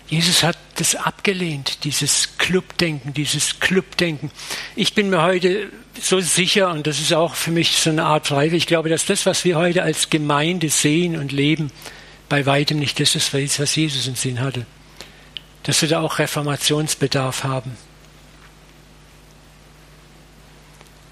[0.08, 4.32] Jesus hat das abgelehnt, dieses Clubdenken, dieses Clubdenken.
[4.76, 5.70] Ich bin mir heute
[6.00, 9.06] so sicher, und das ist auch für mich so eine Art Reife, ich glaube, dass
[9.06, 11.72] das, was wir heute als Gemeinde sehen und leben,
[12.30, 14.66] bei weitem nicht das ist, was Jesus im Sinn hatte.
[15.64, 17.76] Dass wir da auch Reformationsbedarf haben.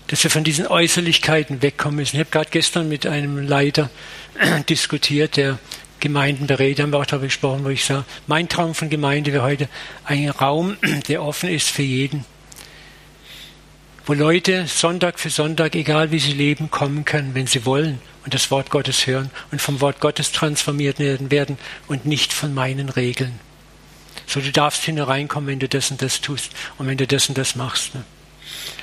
[0.07, 2.17] Dass wir von diesen Äußerlichkeiten wegkommen müssen.
[2.17, 3.89] Ich habe gerade gestern mit einem Leiter
[4.69, 5.57] diskutiert, der
[5.99, 9.43] Gemeinden berät, haben wir auch darüber gesprochen, wo ich sage, mein Traum von Gemeinde wäre
[9.43, 9.67] heute
[10.03, 10.77] ein Raum,
[11.07, 12.25] der offen ist für jeden.
[14.05, 18.35] Wo Leute Sonntag für Sonntag, egal wie sie leben, kommen können, wenn sie wollen und
[18.35, 23.39] das Wort Gottes hören und vom Wort Gottes transformiert werden und nicht von meinen Regeln.
[24.27, 27.37] So, du darfst hineinkommen, wenn du das und das tust und wenn du das und
[27.37, 27.95] das machst.
[27.95, 28.03] Ne?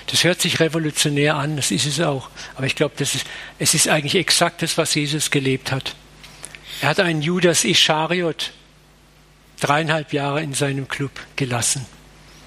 [0.07, 2.31] Das hört sich revolutionär an, das ist es auch.
[2.55, 3.25] Aber ich glaube, ist,
[3.59, 5.95] es ist eigentlich exakt das, was Jesus gelebt hat.
[6.81, 8.53] Er hat einen Judas Ischariot
[9.61, 11.87] dreieinhalb Jahre in seinem Club gelassen.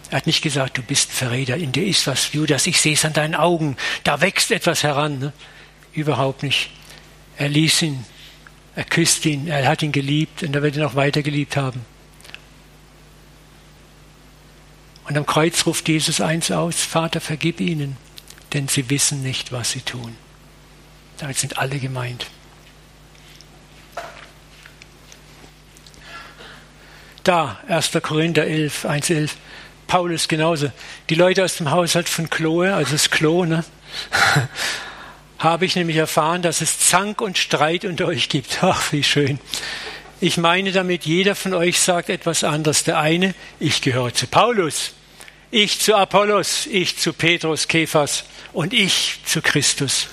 [0.09, 3.05] Er hat nicht gesagt, du bist Verräter, in dir ist was, Judas, ich sehe es
[3.05, 5.19] an deinen Augen, da wächst etwas heran.
[5.19, 5.33] Ne?
[5.93, 6.69] Überhaupt nicht.
[7.37, 8.05] Er ließ ihn,
[8.75, 11.85] er küsst ihn, er hat ihn geliebt und er wird ihn auch weiter geliebt haben.
[15.07, 17.97] Und am Kreuz ruft Jesus eins aus, Vater, vergib ihnen,
[18.53, 20.15] denn sie wissen nicht, was sie tun.
[21.17, 22.25] Damit sind alle gemeint.
[27.25, 27.91] da, 1.
[28.01, 29.37] Korinther 11, 1, 11.
[29.87, 30.71] Paulus genauso.
[31.09, 33.63] Die Leute aus dem Haushalt von Chloe, also das Klo, ne,
[35.39, 38.59] habe ich nämlich erfahren, dass es Zank und Streit unter euch gibt.
[38.63, 39.39] Ach, wie schön.
[40.21, 42.83] Ich meine damit, jeder von euch sagt etwas anderes.
[42.83, 44.93] Der eine, ich gehöre zu Paulus,
[45.51, 50.07] ich zu Apollos, ich zu Petrus, Kephas und ich zu Christus.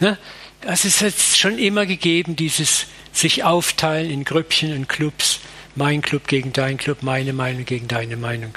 [0.00, 0.18] Ne?
[0.62, 5.40] Das ist jetzt schon immer gegeben, dieses sich aufteilen in Grüppchen und Clubs
[5.76, 8.56] mein Club gegen dein Club, meine Meinung gegen deine Meinung.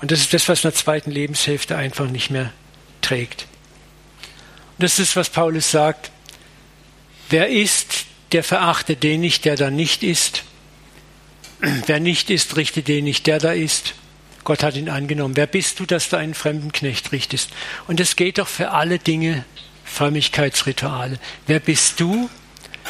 [0.00, 2.52] Und das ist das, was in der zweiten Lebenshälfte einfach nicht mehr
[3.00, 3.46] trägt.
[4.76, 6.10] Und das ist, was Paulus sagt.
[7.30, 10.44] Wer ist, der verachtet den nicht, der da nicht ist.
[11.86, 13.94] Wer nicht ist, richtet den nicht, der da ist.
[14.44, 15.36] Gott hat ihn angenommen.
[15.36, 17.50] Wer bist du, dass du einen fremden Knecht richtest?
[17.86, 19.44] Und es geht doch für alle Dinge
[19.84, 21.18] Frömmigkeitsrituale.
[21.46, 22.30] Wer bist du,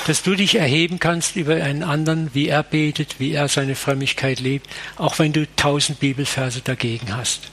[0.07, 4.41] dass du dich erheben kannst über einen anderen, wie er betet, wie er seine Frömmigkeit
[4.41, 7.51] lebt, auch wenn du tausend Bibelverse dagegen hast.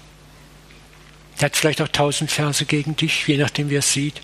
[1.38, 4.22] Er hat vielleicht auch tausend Verse gegen dich, je nachdem, wie er es sieht.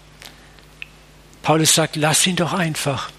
[1.41, 3.11] Paulus sagt, lass ihn doch einfach.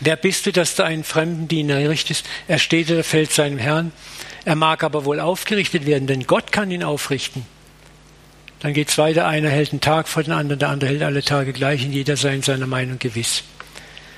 [0.00, 2.26] Wer bist du, dass du einen fremden Diener richtest?
[2.48, 3.92] Er steht oder fällt seinem Herrn.
[4.44, 7.46] Er mag aber wohl aufgerichtet werden, denn Gott kann ihn aufrichten.
[8.60, 11.22] Dann geht es weiter, einer hält einen Tag vor den anderen, der andere hält alle
[11.22, 13.42] Tage gleich und jeder sei in seiner Meinung gewiss.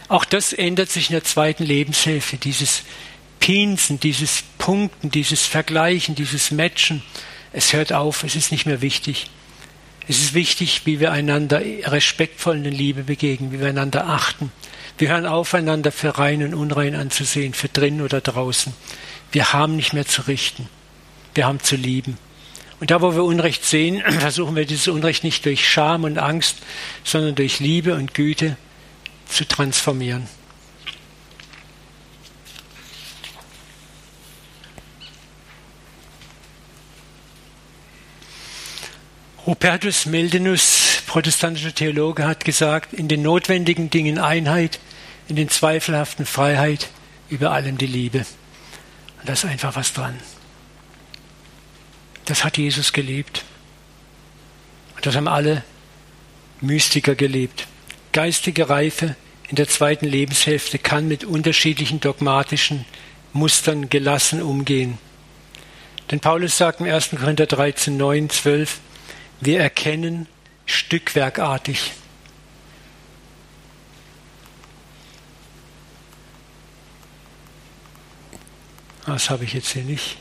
[0.09, 2.83] Auch das ändert sich in der zweiten Lebenshälfte, dieses
[3.41, 7.03] Pinsen, dieses Punkten, dieses Vergleichen, dieses Matchen.
[7.53, 9.31] Es hört auf, es ist nicht mehr wichtig.
[10.07, 14.51] Es ist wichtig, wie wir einander respektvoll in Liebe begegnen, wie wir einander achten.
[14.99, 18.73] Wir hören auf, einander für rein und unrein anzusehen, für drinnen oder draußen.
[19.31, 20.69] Wir haben nicht mehr zu richten.
[21.35, 22.19] Wir haben zu lieben.
[22.81, 26.57] Und da, wo wir Unrecht sehen, versuchen wir dieses Unrecht nicht durch Scham und Angst,
[27.05, 28.57] sondern durch Liebe und Güte
[29.29, 30.27] zu transformieren.
[39.47, 44.79] Rupertus Mildenus, protestantischer Theologe, hat gesagt, in den notwendigen Dingen Einheit,
[45.29, 46.89] in den zweifelhaften Freiheit,
[47.29, 48.21] über allem die Liebe.
[49.21, 50.19] Und da ist einfach was dran.
[52.25, 53.45] Das hat Jesus gelebt.
[54.97, 55.63] Und das haben alle
[56.61, 57.67] Mystiker gelebt.
[58.13, 59.17] Geistige Reife
[59.49, 62.85] in der zweiten Lebenshälfte kann mit unterschiedlichen dogmatischen
[63.33, 64.99] Mustern gelassen umgehen.
[66.11, 67.11] Denn Paulus sagt im 1.
[67.11, 68.81] Korinther 13, 9, 12,
[69.41, 70.27] wir erkennen
[70.67, 71.93] stückwerkartig.
[79.09, 80.19] Das habe ich jetzt hier nicht.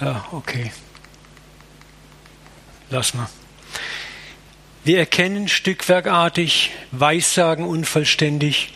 [0.00, 0.70] Ja, okay.
[2.90, 3.28] Lass mal.
[4.84, 8.72] Wir erkennen stückwerkartig, Weissagen unvollständig.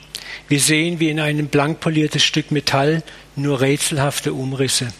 [0.48, 3.04] Wir sehen wie in einem blank poliertes Stück Metall
[3.36, 4.92] nur rätselhafte Umrisse.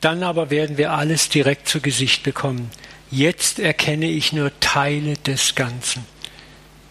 [0.00, 2.70] Dann aber werden wir alles direkt zu Gesicht bekommen.
[3.10, 6.04] Jetzt erkenne ich nur Teile des Ganzen.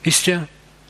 [0.04, 0.48] Wisst ihr,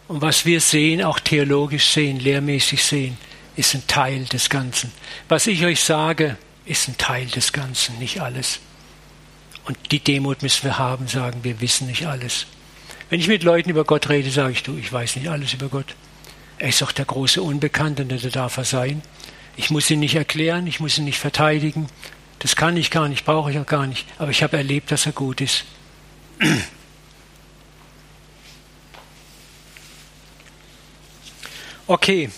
[0.07, 3.17] und was wir sehen, auch theologisch sehen, lehrmäßig sehen,
[3.57, 4.91] ist ein Teil des Ganzen.
[5.28, 8.59] Was ich euch sage, ist ein Teil des Ganzen, nicht alles.
[9.65, 12.45] Und die Demut müssen wir haben, sagen, wir wissen nicht alles.
[13.09, 15.67] Wenn ich mit Leuten über Gott rede, sage ich, du, ich weiß nicht alles über
[15.67, 15.95] Gott.
[16.57, 19.01] Er ist doch der große Unbekannte, der darf er sein.
[19.57, 21.88] Ich muss ihn nicht erklären, ich muss ihn nicht verteidigen.
[22.40, 24.06] Das kann ich gar nicht, brauche ich auch gar nicht.
[24.18, 25.66] Aber ich habe erlebt, dass er gut ist.
[31.90, 32.30] Okay,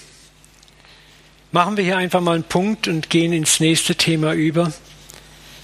[1.52, 4.72] Machen wir hier einfach mal einen Punkt und gehen ins nächste Thema über.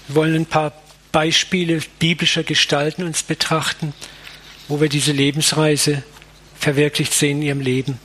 [0.08, 0.72] Wir wollen ein paar
[1.12, 3.94] Beispiele biblischer Gestalten uns betrachten,
[4.66, 6.02] wo wir diese Lebensreise
[6.58, 8.00] verwirklicht sehen in ihrem Leben.